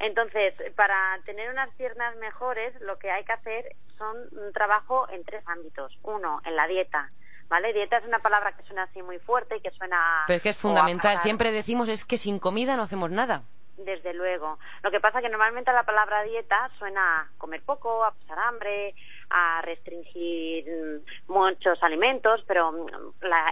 Entonces, 0.00 0.54
para 0.76 1.18
tener 1.24 1.50
unas 1.50 1.74
piernas 1.74 2.14
mejores, 2.16 2.78
lo 2.80 2.98
que 2.98 3.10
hay 3.10 3.24
que 3.24 3.32
hacer 3.32 3.76
son 3.96 4.16
un 4.32 4.52
trabajo 4.52 5.08
en 5.10 5.24
tres 5.24 5.42
ámbitos. 5.46 5.98
Uno, 6.02 6.40
en 6.44 6.56
la 6.56 6.66
dieta. 6.66 7.10
¿Vale? 7.48 7.72
Dieta 7.72 7.96
es 7.96 8.04
una 8.04 8.18
palabra 8.18 8.52
que 8.52 8.62
suena 8.64 8.84
así 8.84 9.02
muy 9.02 9.18
fuerte 9.18 9.56
y 9.56 9.60
que 9.60 9.70
suena. 9.70 10.24
Pero 10.26 10.36
es 10.36 10.42
que 10.42 10.50
es 10.50 10.56
fundamental. 10.56 11.18
Siempre 11.18 11.50
decimos 11.50 11.88
es 11.88 12.04
que 12.04 12.18
sin 12.18 12.38
comida 12.38 12.76
no 12.76 12.82
hacemos 12.82 13.10
nada. 13.10 13.42
Desde 13.78 14.12
luego. 14.12 14.58
Lo 14.82 14.90
que 14.90 15.00
pasa 15.00 15.18
es 15.18 15.24
que 15.24 15.30
normalmente 15.30 15.72
la 15.72 15.84
palabra 15.84 16.22
dieta 16.24 16.70
suena 16.78 17.20
a 17.20 17.28
comer 17.38 17.62
poco, 17.62 18.04
a 18.04 18.12
pasar 18.12 18.38
hambre, 18.40 18.94
a 19.30 19.62
restringir 19.62 21.02
muchos 21.26 21.82
alimentos, 21.82 22.42
pero 22.46 22.72
mm, 22.72 22.86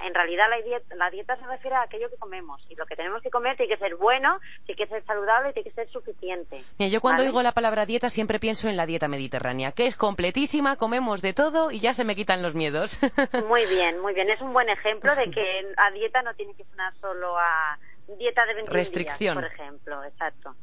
en 0.06 0.14
realidad 0.14 0.46
la 0.48 0.60
dieta, 0.62 0.94
la 0.96 1.10
dieta 1.10 1.36
se 1.36 1.46
refiere 1.46 1.76
a 1.76 1.82
aquello 1.82 2.08
que 2.10 2.16
comemos 2.16 2.64
y 2.68 2.74
lo 2.76 2.86
que 2.86 2.96
tenemos 2.96 3.22
que 3.22 3.30
comer 3.30 3.56
tiene 3.56 3.74
que 3.74 3.78
ser 3.78 3.96
bueno, 3.96 4.40
tiene 4.64 4.78
que 4.78 4.86
ser 4.86 5.04
saludable 5.04 5.50
y 5.50 5.52
tiene 5.52 5.70
que 5.70 5.74
ser 5.74 5.88
suficiente. 5.90 6.62
yo 6.78 7.00
cuando 7.00 7.22
oigo 7.22 7.42
la 7.42 7.52
palabra 7.52 7.86
dieta 7.86 8.10
siempre 8.10 8.38
pienso 8.38 8.68
en 8.68 8.76
la 8.76 8.86
dieta 8.86 9.08
mediterránea, 9.08 9.72
que 9.72 9.86
es 9.86 9.96
completísima, 9.96 10.76
comemos 10.76 11.22
de 11.22 11.32
todo 11.32 11.70
y 11.70 11.80
ya 11.80 11.94
se 11.94 12.04
me 12.04 12.16
quitan 12.16 12.42
los 12.42 12.54
miedos. 12.54 12.98
Muy 13.48 13.66
bien, 13.66 14.00
muy 14.00 14.14
bien. 14.14 14.28
Es 14.30 14.40
un 14.40 14.52
buen 14.52 14.68
ejemplo 14.68 15.14
de 15.14 15.30
que 15.30 15.66
a 15.76 15.90
dieta 15.90 16.22
no 16.22 16.34
tiene 16.34 16.54
que 16.54 16.64
sonar 16.64 16.92
solo 17.00 17.38
a 17.38 17.78
dieta 18.18 18.44
de 18.46 18.54
21 18.54 18.72
Restricción. 18.72 19.34
por 19.36 19.44
ejemplo, 19.44 20.04
exacto. 20.04 20.54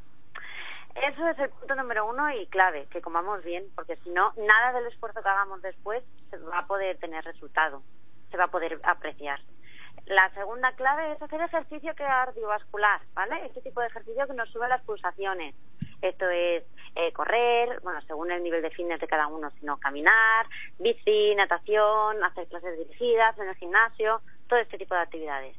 Eso 0.95 1.27
es 1.27 1.39
el 1.39 1.49
punto 1.49 1.75
número 1.75 2.05
uno 2.05 2.29
y 2.31 2.45
clave, 2.47 2.87
que 2.91 3.01
comamos 3.01 3.43
bien, 3.43 3.65
porque 3.75 3.95
si 3.97 4.09
no, 4.09 4.33
nada 4.37 4.73
del 4.73 4.87
esfuerzo 4.87 5.21
que 5.21 5.29
hagamos 5.29 5.61
después 5.61 6.03
se 6.29 6.37
va 6.37 6.59
a 6.59 6.67
poder 6.67 6.97
tener 6.97 7.23
resultado, 7.25 7.81
se 8.29 8.37
va 8.37 8.45
a 8.45 8.51
poder 8.51 8.79
apreciar. 8.83 9.39
La 10.05 10.29
segunda 10.33 10.73
clave 10.73 11.13
es 11.13 11.21
hacer 11.21 11.41
ejercicio 11.41 11.93
cardiovascular, 11.95 13.01
¿vale? 13.13 13.45
Este 13.45 13.61
tipo 13.61 13.79
de 13.81 13.87
ejercicio 13.87 14.27
que 14.27 14.33
nos 14.33 14.49
sube 14.49 14.67
las 14.67 14.81
pulsaciones. 14.83 15.55
Esto 16.01 16.29
es 16.29 16.63
eh, 16.95 17.13
correr, 17.13 17.79
bueno, 17.81 18.01
según 18.01 18.31
el 18.31 18.43
nivel 18.43 18.61
de 18.61 18.69
fitness 18.69 18.99
de 18.99 19.07
cada 19.07 19.27
uno, 19.27 19.49
sino 19.51 19.77
caminar, 19.77 20.45
bici, 20.77 21.33
natación, 21.35 22.21
hacer 22.23 22.47
clases 22.47 22.77
dirigidas 22.77 23.37
en 23.39 23.47
el 23.47 23.55
gimnasio, 23.55 24.21
todo 24.47 24.59
este 24.59 24.77
tipo 24.77 24.93
de 24.93 25.01
actividades. 25.01 25.57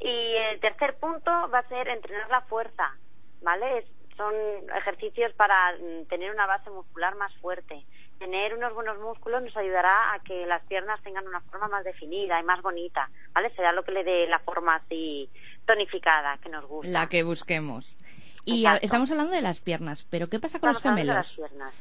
Y 0.00 0.34
el 0.50 0.60
tercer 0.60 0.96
punto 0.98 1.30
va 1.48 1.60
a 1.60 1.68
ser 1.68 1.88
entrenar 1.88 2.28
la 2.28 2.42
fuerza, 2.42 2.94
¿vale? 3.40 3.78
Es 3.78 3.93
son 4.16 4.34
ejercicios 4.76 5.32
para 5.34 5.72
mm, 5.72 6.06
tener 6.08 6.32
una 6.32 6.46
base 6.46 6.70
muscular 6.70 7.14
más 7.16 7.32
fuerte. 7.36 7.84
Tener 8.18 8.54
unos 8.54 8.72
buenos 8.74 8.98
músculos 9.00 9.42
nos 9.42 9.56
ayudará 9.56 10.14
a 10.14 10.20
que 10.20 10.46
las 10.46 10.62
piernas 10.64 11.02
tengan 11.02 11.26
una 11.26 11.40
forma 11.40 11.68
más 11.68 11.84
definida 11.84 12.40
y 12.40 12.44
más 12.44 12.62
bonita, 12.62 13.10
¿vale? 13.32 13.50
Será 13.56 13.72
lo 13.72 13.82
que 13.82 13.92
le 13.92 14.04
dé 14.04 14.26
la 14.28 14.38
forma 14.38 14.76
así 14.76 15.28
tonificada 15.66 16.38
que 16.38 16.48
nos 16.48 16.64
gusta. 16.66 16.90
La 16.90 17.08
que 17.08 17.22
busquemos. 17.24 17.96
Y 18.44 18.64
estamos 18.82 19.10
hablando 19.10 19.32
de 19.32 19.40
las 19.40 19.60
piernas, 19.60 20.06
pero 20.08 20.28
¿qué 20.28 20.38
pasa 20.38 20.60
con 20.60 20.68
los 20.68 20.82
gemelos? 20.82 21.40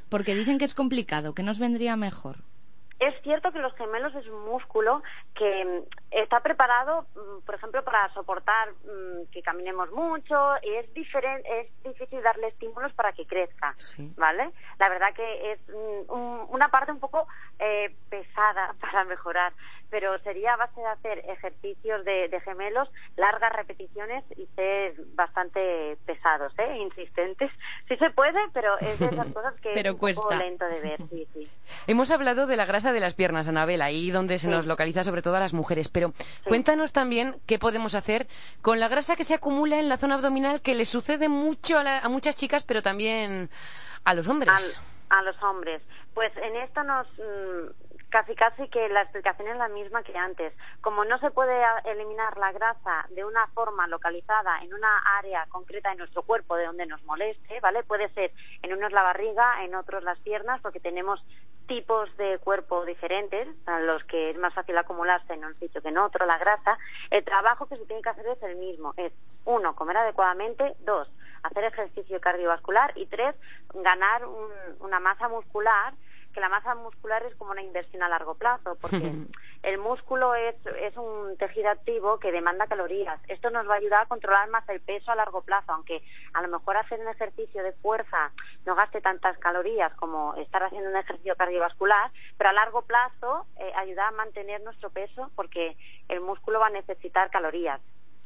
Porque 0.09 0.33
dicen 0.33 0.57
que 0.57 0.65
es 0.65 0.73
complicado, 0.73 1.33
que 1.33 1.43
nos 1.43 1.59
vendría 1.59 1.95
mejor. 1.95 2.37
Es 2.99 3.13
cierto 3.21 3.51
que 3.51 3.59
los 3.59 3.75
gemelos 3.75 4.13
es 4.15 4.27
un 4.27 4.45
músculo 4.45 5.03
que 5.35 5.65
mm, 5.65 5.95
está 6.11 6.39
preparado, 6.41 7.05
mm, 7.15 7.45
por 7.45 7.55
ejemplo, 7.55 7.83
para 7.83 8.13
soportar 8.13 8.69
mm, 8.71 9.31
que 9.31 9.41
caminemos 9.41 9.91
mucho. 9.91 10.35
Y 10.61 10.75
es 10.75 10.93
diferente, 10.93 11.47
es 11.61 11.83
difícil 11.83 12.21
darle 12.21 12.47
estímulos 12.47 12.93
para 12.93 13.11
que 13.13 13.25
crezca, 13.25 13.75
¿vale? 14.15 14.51
La 14.79 14.89
verdad 14.89 15.13
que 15.13 15.51
es 15.53 15.59
una 16.07 16.69
parte 16.69 16.91
un 16.91 16.99
poco 16.99 17.27
eh, 17.59 17.95
pesada 18.09 18.75
para 18.81 19.03
mejorar, 19.05 19.53
pero 19.93 20.17
sería 20.23 20.55
a 20.55 20.57
base 20.57 20.81
de 20.81 20.87
hacer 20.87 21.19
ejercicios 21.29 22.03
de, 22.03 22.41
gemelos, 22.43 22.89
largas 23.15 23.53
repeticiones 23.53 24.23
y 24.35 24.47
ser 24.55 24.95
bastante 25.13 25.99
pesados, 26.07 26.51
¿eh? 26.57 26.77
insistentes. 26.79 27.51
Sí 27.87 27.95
se 27.97 28.09
puede, 28.09 28.39
pero 28.53 28.75
es 28.79 28.97
de 28.97 29.05
esas 29.05 29.27
cosas 29.33 29.53
que 29.61 29.71
es 29.71 29.85
un 29.87 30.15
poco 30.15 30.33
lento 30.33 30.65
de 30.65 30.81
ver. 30.81 30.97
Sí, 31.11 31.27
sí. 31.31 31.47
Hemos 31.85 32.09
hablado 32.09 32.47
de 32.47 32.57
la 32.57 32.65
grasa 32.65 32.91
de 32.91 33.01
las 33.01 33.13
piernas, 33.13 33.47
Anabel, 33.47 33.83
ahí 33.83 34.09
donde 34.09 34.39
se 34.39 34.47
nos 34.47 34.65
localiza 34.65 35.03
sobre 35.03 35.21
todo 35.21 35.35
a 35.35 35.39
las 35.39 35.53
mujeres, 35.53 35.89
pero 35.89 36.11
cuéntanos 36.43 36.91
también 36.91 37.35
qué 37.45 37.59
podemos 37.59 37.93
hacer 37.93 38.25
con 38.63 38.79
la 38.79 38.87
grasa 38.87 39.15
que 39.15 39.23
se 39.23 39.35
acumula 39.35 39.79
en 39.79 39.89
la 39.89 39.97
zona 39.97 40.15
abdominal, 40.15 40.61
que 40.61 40.73
le 40.73 40.85
sucede 40.85 41.29
mucho 41.29 41.77
a, 41.77 42.09
muchas 42.09 42.35
chicas, 42.35 42.63
pero 42.63 42.81
también 42.81 43.51
a 44.05 44.15
los 44.15 44.27
hombres. 44.27 44.81
a 45.11 45.21
los 45.21 45.43
hombres. 45.43 45.83
Pues 46.15 46.31
en 46.37 46.55
esto 46.57 46.83
nos, 46.83 47.07
mm, 47.17 47.82
casi 48.13 48.35
casi 48.35 48.67
que 48.67 48.89
la 48.89 49.01
explicación 49.01 49.47
es 49.47 49.57
la 49.57 49.69
misma 49.69 50.03
que 50.03 50.15
antes. 50.15 50.53
Como 50.81 51.03
no 51.03 51.17
se 51.17 51.31
puede 51.31 51.59
eliminar 51.85 52.37
la 52.37 52.51
grasa 52.51 53.07
de 53.09 53.25
una 53.25 53.47
forma 53.55 53.87
localizada 53.87 54.59
en 54.61 54.71
una 54.71 54.99
área 55.17 55.47
concreta 55.49 55.89
de 55.89 55.95
nuestro 55.95 56.21
cuerpo 56.21 56.55
de 56.55 56.67
donde 56.67 56.85
nos 56.85 57.03
moleste, 57.05 57.59
¿vale? 57.59 57.81
Puede 57.81 58.09
ser 58.09 58.31
en 58.61 58.71
unos 58.71 58.91
la 58.91 59.01
barriga, 59.01 59.63
en 59.63 59.73
otros 59.73 60.03
las 60.03 60.19
piernas, 60.19 60.61
porque 60.61 60.79
tenemos 60.79 61.25
tipos 61.65 62.15
de 62.17 62.37
cuerpo 62.37 62.85
diferentes, 62.85 63.47
a 63.65 63.79
los 63.79 64.03
que 64.03 64.29
es 64.29 64.37
más 64.37 64.53
fácil 64.53 64.77
acumularse 64.77 65.33
en 65.33 65.45
un 65.45 65.57
sitio 65.57 65.81
que 65.81 65.89
en 65.89 65.97
otro, 65.97 66.27
la 66.27 66.37
grasa, 66.37 66.77
el 67.09 67.23
trabajo 67.23 67.65
que 67.65 67.77
se 67.77 67.85
tiene 67.87 68.03
que 68.03 68.09
hacer 68.09 68.27
es 68.27 68.43
el 68.43 68.57
mismo, 68.57 68.93
es 68.95 69.11
uno, 69.45 69.75
comer 69.75 69.97
adecuadamente, 69.97 70.75
dos, 70.81 71.09
hacer 71.41 71.63
ejercicio 71.63 72.21
cardiovascular 72.21 72.93
y 72.95 73.07
tres, 73.07 73.35
ganar 73.73 74.21
una 74.81 74.99
masa 74.99 75.29
muscular 75.29 75.95
que 76.33 76.41
la 76.41 76.49
masa 76.49 76.75
muscular 76.75 77.23
es 77.23 77.35
como 77.35 77.51
una 77.51 77.61
inversión 77.61 78.03
a 78.03 78.09
largo 78.09 78.35
plazo, 78.35 78.77
porque 78.81 79.11
el 79.63 79.77
músculo 79.77 80.35
es, 80.35 80.55
es 80.81 80.95
un 80.97 81.37
tejido 81.37 81.69
activo 81.69 82.19
que 82.19 82.31
demanda 82.31 82.67
calorías. 82.67 83.19
Esto 83.27 83.49
nos 83.49 83.67
va 83.67 83.75
a 83.75 83.77
ayudar 83.77 84.03
a 84.03 84.07
controlar 84.07 84.49
más 84.49 84.67
el 84.69 84.81
peso 84.81 85.11
a 85.11 85.15
largo 85.15 85.41
plazo, 85.41 85.71
aunque 85.71 86.03
a 86.33 86.41
lo 86.41 86.47
mejor 86.47 86.77
hacer 86.77 86.99
un 86.99 87.07
ejercicio 87.07 87.63
de 87.63 87.71
fuerza 87.73 88.31
no 88.65 88.75
gaste 88.75 89.01
tantas 89.01 89.37
calorías 89.37 89.93
como 89.95 90.35
estar 90.35 90.63
haciendo 90.63 90.89
un 90.89 90.97
ejercicio 90.97 91.35
cardiovascular, 91.35 92.11
pero 92.37 92.49
a 92.49 92.53
largo 92.53 92.81
plazo 92.81 93.45
eh, 93.57 93.71
ayuda 93.75 94.07
a 94.07 94.11
mantener 94.11 94.61
nuestro 94.61 94.89
peso 94.89 95.31
porque 95.35 95.77
el 96.09 96.21
músculo 96.21 96.59
va 96.59 96.67
a 96.67 96.71
necesitar 96.71 97.29
calorías. 97.29 97.79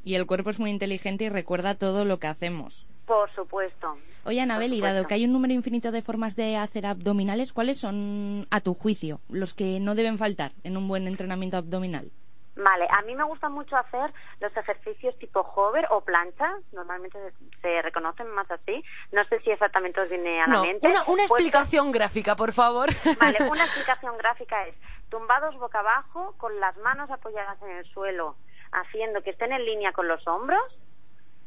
Y 0.03 0.15
el 0.15 0.25
cuerpo 0.25 0.49
es 0.49 0.59
muy 0.59 0.69
inteligente 0.69 1.25
y 1.25 1.29
recuerda 1.29 1.75
todo 1.75 2.05
lo 2.05 2.19
que 2.19 2.27
hacemos. 2.27 2.87
Por 3.07 3.33
supuesto. 3.33 3.97
Oye, 4.25 4.41
Anabel, 4.41 4.73
y 4.73 4.81
dado 4.81 5.07
que 5.07 5.13
hay 5.13 5.23
un 5.23 5.31
número 5.31 5.53
infinito 5.53 5.93
de 5.93 6.01
formas 6.01 6.35
de 6.35 6.57
hacer 6.57 6.85
abdominales, 6.85 7.53
¿cuáles 7.53 7.79
son, 7.79 8.45
a 8.51 8.59
tu 8.59 8.73
juicio, 8.73 9.21
los 9.29 9.53
que 9.53 9.79
no 9.79 9.95
deben 9.95 10.17
faltar 10.17 10.51
en 10.65 10.75
un 10.75 10.89
buen 10.89 11.07
entrenamiento 11.07 11.55
abdominal? 11.55 12.11
Vale, 12.57 12.85
a 12.89 13.01
mí 13.03 13.15
me 13.15 13.23
gusta 13.23 13.47
mucho 13.47 13.77
hacer 13.77 14.11
los 14.41 14.55
ejercicios 14.57 15.17
tipo 15.19 15.39
hover 15.39 15.87
o 15.91 16.01
plancha, 16.01 16.55
normalmente 16.73 17.17
se, 17.61 17.81
reconocen 17.81 18.27
más 18.31 18.49
así. 18.51 18.83
No 19.13 19.23
sé 19.25 19.39
si 19.39 19.51
exactamente 19.51 20.01
os 20.01 20.09
viene 20.09 20.41
a 20.41 20.47
la 20.47 20.61
mente. 20.61 20.87
Una, 20.87 21.03
una 21.07 21.23
explicación 21.23 21.93
gráfica, 21.93 22.35
por 22.35 22.51
favor. 22.51 22.89
Vale, 23.19 23.37
una 23.49 23.63
explicación 23.65 24.17
gráfica 24.17 24.67
es 24.67 24.75
tumbados 25.09 25.55
boca 25.57 25.79
abajo, 25.79 26.33
con 26.37 26.59
las 26.59 26.75
manos 26.77 27.09
apoyadas 27.09 27.61
en 27.61 27.77
el 27.77 27.85
suelo, 27.85 28.35
haciendo 28.73 29.21
que 29.21 29.29
estén 29.29 29.53
en 29.53 29.63
línea 29.63 29.93
con 29.93 30.09
los 30.09 30.27
hombros 30.27 30.63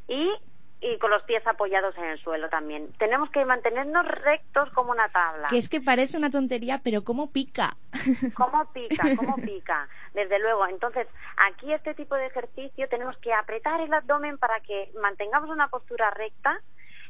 y 0.08 0.32
y 0.80 0.98
con 0.98 1.10
los 1.10 1.22
pies 1.24 1.46
apoyados 1.46 1.96
en 1.98 2.04
el 2.04 2.18
suelo 2.20 2.48
también. 2.48 2.92
Tenemos 2.98 3.30
que 3.30 3.44
mantenernos 3.44 4.06
rectos 4.06 4.70
como 4.70 4.92
una 4.92 5.08
tabla. 5.10 5.48
Que 5.48 5.58
es 5.58 5.68
que 5.68 5.80
parece 5.80 6.16
una 6.16 6.30
tontería, 6.30 6.80
pero 6.82 7.04
¿cómo 7.04 7.30
pica? 7.30 7.76
¿Cómo 8.34 8.72
pica? 8.72 9.04
¿Cómo 9.16 9.36
pica? 9.36 9.88
Desde 10.14 10.38
luego. 10.38 10.66
Entonces, 10.66 11.06
aquí 11.36 11.72
este 11.72 11.94
tipo 11.94 12.14
de 12.14 12.26
ejercicio 12.26 12.88
tenemos 12.88 13.16
que 13.18 13.32
apretar 13.32 13.80
el 13.80 13.92
abdomen 13.92 14.38
para 14.38 14.60
que 14.60 14.90
mantengamos 15.00 15.50
una 15.50 15.68
postura 15.68 16.10
recta 16.10 16.60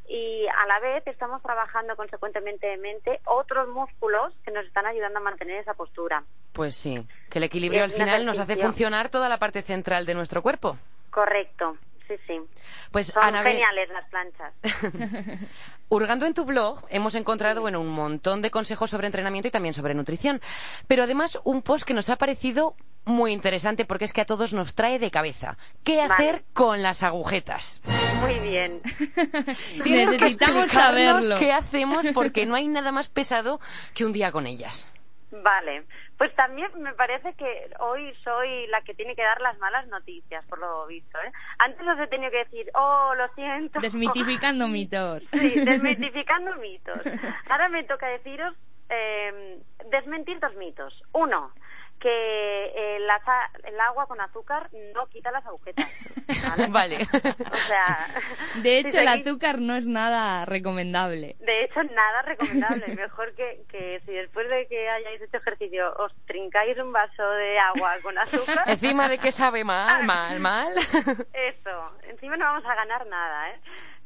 y 0.08 0.46
a 0.48 0.66
la 0.66 0.80
vez 0.80 1.06
estamos 1.06 1.40
trabajando 1.40 1.94
consecuentemente 1.94 2.66
de 2.66 2.76
mente 2.76 3.20
otros 3.26 3.68
músculos 3.68 4.34
que 4.44 4.50
nos 4.50 4.66
están 4.66 4.86
ayudando 4.86 5.20
a 5.20 5.22
mantener 5.22 5.58
esa 5.58 5.74
postura. 5.74 6.24
Pues 6.52 6.74
sí, 6.74 7.06
que 7.30 7.38
el 7.38 7.44
equilibrio 7.44 7.84
al 7.84 7.92
final 7.92 8.26
nos 8.26 8.40
hace 8.40 8.56
funcionar 8.56 9.10
toda 9.10 9.28
la 9.28 9.38
parte 9.38 9.62
central 9.62 10.06
de 10.06 10.14
nuestro 10.14 10.42
cuerpo. 10.42 10.76
Correcto 11.10 11.76
sí, 12.10 12.22
sí. 12.26 12.40
Pues, 12.90 13.08
Son 13.08 13.22
geniales 13.22 13.88
las 13.90 14.08
planchas. 14.08 14.52
Hurgando 15.88 16.26
en 16.26 16.34
tu 16.34 16.44
blog 16.44 16.84
hemos 16.88 17.14
encontrado 17.14 17.60
bueno, 17.60 17.80
un 17.80 17.90
montón 17.90 18.42
de 18.42 18.50
consejos 18.50 18.90
sobre 18.90 19.06
entrenamiento 19.06 19.48
y 19.48 19.50
también 19.50 19.74
sobre 19.74 19.94
nutrición, 19.94 20.40
pero 20.86 21.04
además 21.04 21.38
un 21.44 21.62
post 21.62 21.84
que 21.84 21.94
nos 21.94 22.10
ha 22.10 22.16
parecido 22.16 22.76
muy 23.04 23.32
interesante 23.32 23.84
porque 23.84 24.04
es 24.04 24.12
que 24.12 24.20
a 24.20 24.24
todos 24.24 24.52
nos 24.52 24.74
trae 24.74 24.98
de 24.98 25.10
cabeza. 25.10 25.56
¿Qué 25.82 26.00
hacer 26.00 26.44
con 26.52 26.82
las 26.82 27.02
agujetas? 27.02 27.82
Muy 28.20 28.38
bien. 28.38 28.80
Necesitamos 29.84 30.70
saberlo. 30.70 31.38
qué 31.38 31.52
hacemos 31.52 32.06
porque 32.14 32.46
no 32.46 32.54
hay 32.54 32.68
nada 32.68 32.92
más 32.92 33.08
pesado 33.08 33.60
que 33.94 34.04
un 34.04 34.12
día 34.12 34.30
con 34.30 34.46
ellas. 34.46 34.92
Vale, 35.32 35.86
pues 36.20 36.34
también 36.34 36.68
me 36.82 36.92
parece 36.92 37.32
que 37.32 37.70
hoy 37.78 38.12
soy 38.22 38.66
la 38.66 38.82
que 38.82 38.92
tiene 38.92 39.16
que 39.16 39.22
dar 39.22 39.40
las 39.40 39.58
malas 39.58 39.86
noticias, 39.86 40.44
por 40.50 40.58
lo 40.58 40.86
visto. 40.86 41.18
¿eh? 41.18 41.32
Antes 41.58 41.80
os 41.88 41.98
he 41.98 42.08
tenido 42.08 42.30
que 42.30 42.44
decir, 42.44 42.70
oh, 42.74 43.14
lo 43.16 43.26
siento. 43.32 43.80
Desmitificando 43.80 44.68
mitos. 44.68 45.26
Sí, 45.32 45.64
desmitificando 45.64 46.56
mitos. 46.56 46.98
Ahora 47.48 47.70
me 47.70 47.84
toca 47.84 48.06
deciros, 48.08 48.54
eh, 48.90 49.62
desmentir 49.90 50.38
dos 50.40 50.54
mitos. 50.56 50.92
Uno, 51.14 51.52
que 52.00 52.08
eh, 52.08 52.96
el 53.64 53.80
agua 53.80 54.06
con 54.06 54.20
azúcar 54.20 54.68
no 54.94 55.06
quita 55.06 55.30
las 55.30 55.44
agujetas. 55.46 55.86
Vale. 56.70 56.98
O 57.50 57.56
sea, 57.66 58.06
de 58.62 58.78
hecho, 58.78 58.98
el 58.98 59.08
azúcar 59.08 59.60
no 59.60 59.76
es 59.76 59.86
nada 59.86 60.44
recomendable. 60.44 61.36
De 61.40 61.64
hecho, 61.64 61.82
nada 61.82 62.22
recomendable. 62.22 62.86
Mejor 62.96 63.34
que, 63.34 63.62
que 63.68 64.00
si 64.04 64.12
después 64.12 64.48
de 64.48 64.66
que 64.66 64.88
hayáis 64.88 65.20
hecho 65.22 65.36
ejercicio 65.36 65.92
os 65.98 66.12
trincáis 66.26 66.78
un 66.78 66.92
vaso 66.92 67.28
de 67.30 67.58
agua 67.58 67.94
con 68.02 68.16
azúcar. 68.18 68.64
Encima 68.66 69.08
de 69.08 69.18
que 69.18 69.32
sabe 69.32 69.64
mal, 69.64 70.04
mal, 70.04 70.40
mal. 70.40 70.72
Eso. 71.32 71.92
Encima 72.08 72.36
no 72.36 72.46
vamos 72.46 72.64
a 72.64 72.74
ganar 72.74 73.06
nada, 73.06 73.50
¿eh? 73.50 73.60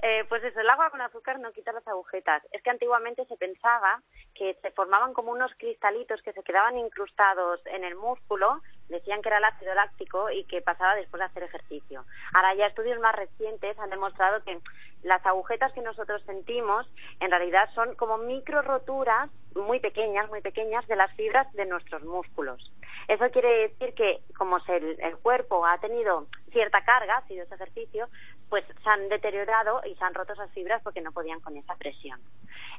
Eh, 0.06 0.26
pues 0.28 0.44
eso, 0.44 0.60
el 0.60 0.68
agua 0.68 0.90
con 0.90 1.00
azúcar 1.00 1.38
no 1.40 1.50
quita 1.52 1.72
las 1.72 1.88
agujetas. 1.88 2.42
Es 2.52 2.62
que 2.62 2.68
antiguamente 2.68 3.24
se 3.24 3.38
pensaba 3.38 4.02
que 4.34 4.52
se 4.60 4.70
formaban 4.72 5.14
como 5.14 5.32
unos 5.32 5.50
cristalitos 5.56 6.20
que 6.20 6.34
se 6.34 6.42
quedaban 6.42 6.76
incrustados 6.76 7.64
en 7.64 7.84
el 7.84 7.94
músculo, 7.94 8.60
decían 8.90 9.22
que 9.22 9.30
era 9.30 9.38
el 9.38 9.44
ácido 9.44 9.72
láctico 9.72 10.28
y 10.28 10.44
que 10.44 10.60
pasaba 10.60 10.94
después 10.94 11.20
de 11.20 11.24
hacer 11.24 11.44
ejercicio. 11.44 12.04
Ahora 12.34 12.54
ya 12.54 12.66
estudios 12.66 13.00
más 13.00 13.14
recientes 13.16 13.78
han 13.78 13.88
demostrado 13.88 14.42
que 14.44 14.60
las 15.04 15.24
agujetas 15.24 15.72
que 15.72 15.80
nosotros 15.80 16.22
sentimos 16.26 16.86
en 17.20 17.30
realidad 17.30 17.70
son 17.74 17.94
como 17.94 18.18
micro 18.18 18.60
roturas 18.60 19.30
muy 19.54 19.80
pequeñas, 19.80 20.28
muy 20.28 20.40
pequeñas 20.40 20.86
de 20.86 20.96
las 20.96 21.14
fibras 21.14 21.52
de 21.52 21.66
nuestros 21.66 22.02
músculos. 22.04 22.72
Eso 23.08 23.30
quiere 23.30 23.68
decir 23.68 23.94
que 23.94 24.20
como 24.36 24.58
el, 24.68 24.98
el 25.00 25.16
cuerpo 25.18 25.66
ha 25.66 25.78
tenido 25.78 26.26
cierta 26.50 26.84
carga, 26.84 27.18
ha 27.18 27.26
sido 27.26 27.44
ese 27.44 27.54
ejercicio, 27.54 28.08
pues 28.48 28.64
se 28.66 28.88
han 28.88 29.08
deteriorado 29.08 29.82
y 29.84 29.94
se 29.94 30.04
han 30.04 30.14
roto 30.14 30.32
esas 30.32 30.50
fibras 30.52 30.82
porque 30.82 31.00
no 31.00 31.12
podían 31.12 31.40
con 31.40 31.56
esa 31.56 31.74
presión. 31.76 32.20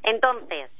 Entonces, 0.03 0.71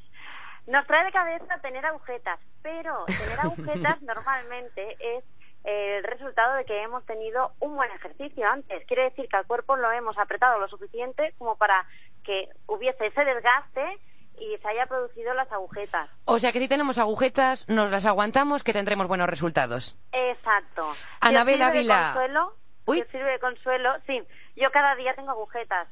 nos 0.68 0.88
trae 0.88 1.06
de 1.06 1.12
cabeza 1.12 1.60
tener 1.62 1.86
agujetas, 1.86 2.40
pero 2.62 3.06
tener 3.06 3.40
agujetas 3.40 4.02
normalmente 4.04 4.98
es 5.00 5.24
el 5.64 6.04
resultado 6.04 6.56
de 6.56 6.66
que 6.66 6.82
hemos 6.82 7.06
tenido 7.06 7.52
un 7.60 7.76
buen 7.76 7.92
ejercicio 7.92 8.48
antes. 8.48 8.86
Quiere 8.86 9.06
decir 9.06 9.28
que 9.28 9.38
al 9.38 9.48
cuerpo 9.48 9.76
lo 9.76 9.92
hemos 9.92 10.18
apretado 10.18 10.60
lo 10.60 10.68
suficiente 10.68 11.34
como 11.38 11.56
para 11.58 11.86
que 12.24 12.50
hubiese 12.68 13.08
ese 13.08 13.26
desgaste 13.26 14.00
y 14.40 14.58
se 14.58 14.68
haya 14.68 14.86
producido 14.86 15.34
las 15.34 15.52
agujetas. 15.52 16.10
O 16.26 16.40
sea 16.40 16.52
que 16.52 16.60
si 16.60 16.68
tenemos 16.68 16.98
agujetas, 16.98 17.68
nos 17.68 17.92
las 17.92 18.06
aguantamos, 18.06 18.64
que 18.64 18.74
tendremos 18.74 19.08
buenos 19.08 19.30
resultados. 19.30 19.98
Exacto. 20.12 20.94
Anabel 21.20 21.62
Ávila. 21.62 22.14
Consuelo, 22.14 22.56
Uy. 22.86 23.04
sirve 23.12 23.32
de 23.32 23.40
consuelo, 23.40 23.94
sí. 24.06 24.22
Yo 24.56 24.72
cada 24.72 24.96
día 24.96 25.14
tengo 25.16 25.32
agujetas. 25.32 25.88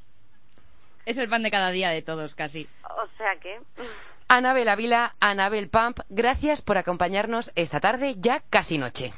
Es 1.06 1.17
el 1.17 1.29
pan 1.29 1.43
de 1.43 1.51
cada 1.51 1.69
día 1.71 1.89
de 1.89 2.01
todos, 2.01 2.36
casi. 2.36 2.69
O 2.84 3.08
sea 3.17 3.36
que... 3.38 3.60
Anabel 4.29 4.69
Avila, 4.69 5.15
Anabel 5.19 5.69
Pump, 5.69 5.99
gracias 6.10 6.62
por 6.62 6.77
acompañarnos 6.77 7.51
esta 7.56 7.79
tarde, 7.79 8.15
ya 8.17 8.41
casi 8.49 8.77
noche. 8.77 9.13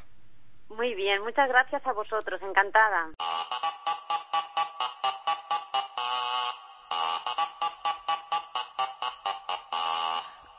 Muy 0.69 0.93
bien, 0.95 1.21
muchas 1.21 1.47
gracias 1.47 1.85
a 1.85 1.93
vosotros, 1.93 2.41
encantada. 2.41 3.11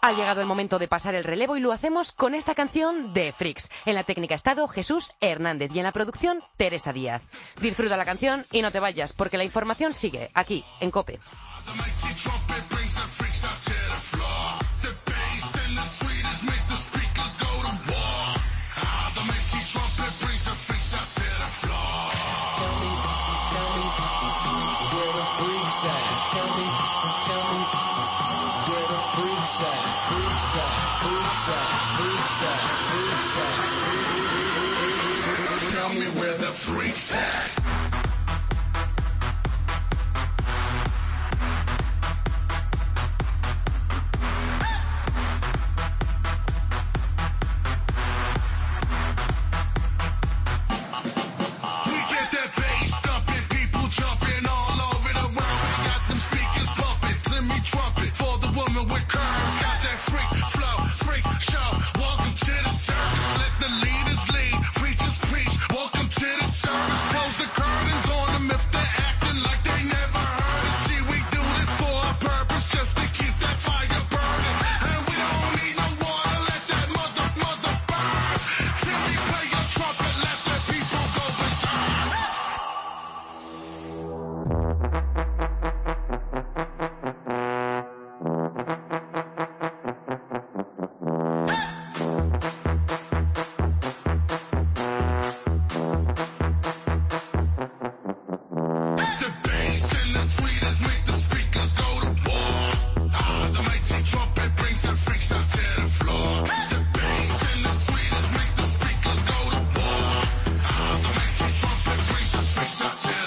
Ha 0.06 0.12
llegado 0.12 0.40
el 0.40 0.46
momento 0.46 0.78
de 0.78 0.86
pasar 0.86 1.16
el 1.16 1.24
relevo 1.24 1.56
y 1.56 1.60
lo 1.60 1.72
hacemos 1.72 2.12
con 2.12 2.36
esta 2.36 2.54
canción 2.54 3.12
de 3.12 3.32
Frix. 3.32 3.68
En 3.86 3.96
la 3.96 4.04
técnica 4.04 4.36
estado 4.36 4.68
Jesús 4.68 5.12
Hernández 5.20 5.72
y 5.74 5.78
en 5.80 5.84
la 5.84 5.90
producción 5.90 6.44
Teresa 6.56 6.92
Díaz. 6.92 7.22
Disfruta 7.60 7.96
la 7.96 8.04
canción 8.04 8.44
y 8.52 8.62
no 8.62 8.70
te 8.70 8.78
vayas 8.78 9.12
porque 9.12 9.36
la 9.36 9.42
información 9.42 9.94
sigue 9.94 10.30
aquí 10.32 10.64
en 10.78 10.92
Cope. 10.92 11.18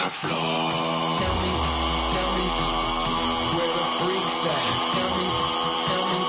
Tell 0.09 0.25
me, 0.25 0.41
tell 1.19 2.31
me 2.33 2.45
where 3.53 3.73
the 3.77 3.85
freaks 3.99 4.41
at. 4.43 4.65
Tell 4.95 5.11
me, 5.17 5.27
tell 5.85 6.05
me 6.09 6.19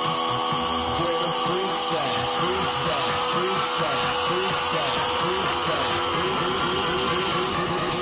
where 1.01 1.19
the 1.25 1.33
freaks 1.33 1.89
at. 1.97 2.15
Freaks 2.41 2.83
at, 2.91 3.09
freaks 3.33 3.81
at, 3.81 3.99
freaks 4.29 4.75
at, 4.77 4.95
freaks 5.23 5.65
at. 5.71 5.89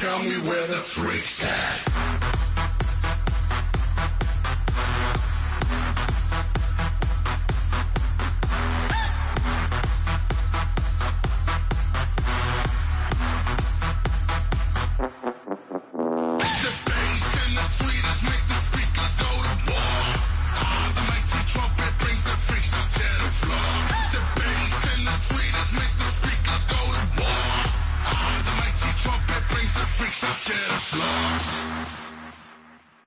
Tell 0.00 0.18
me 0.18 0.36
where 0.48 0.66
the 0.66 0.80
freaks 0.80 1.44
at. 1.44 1.87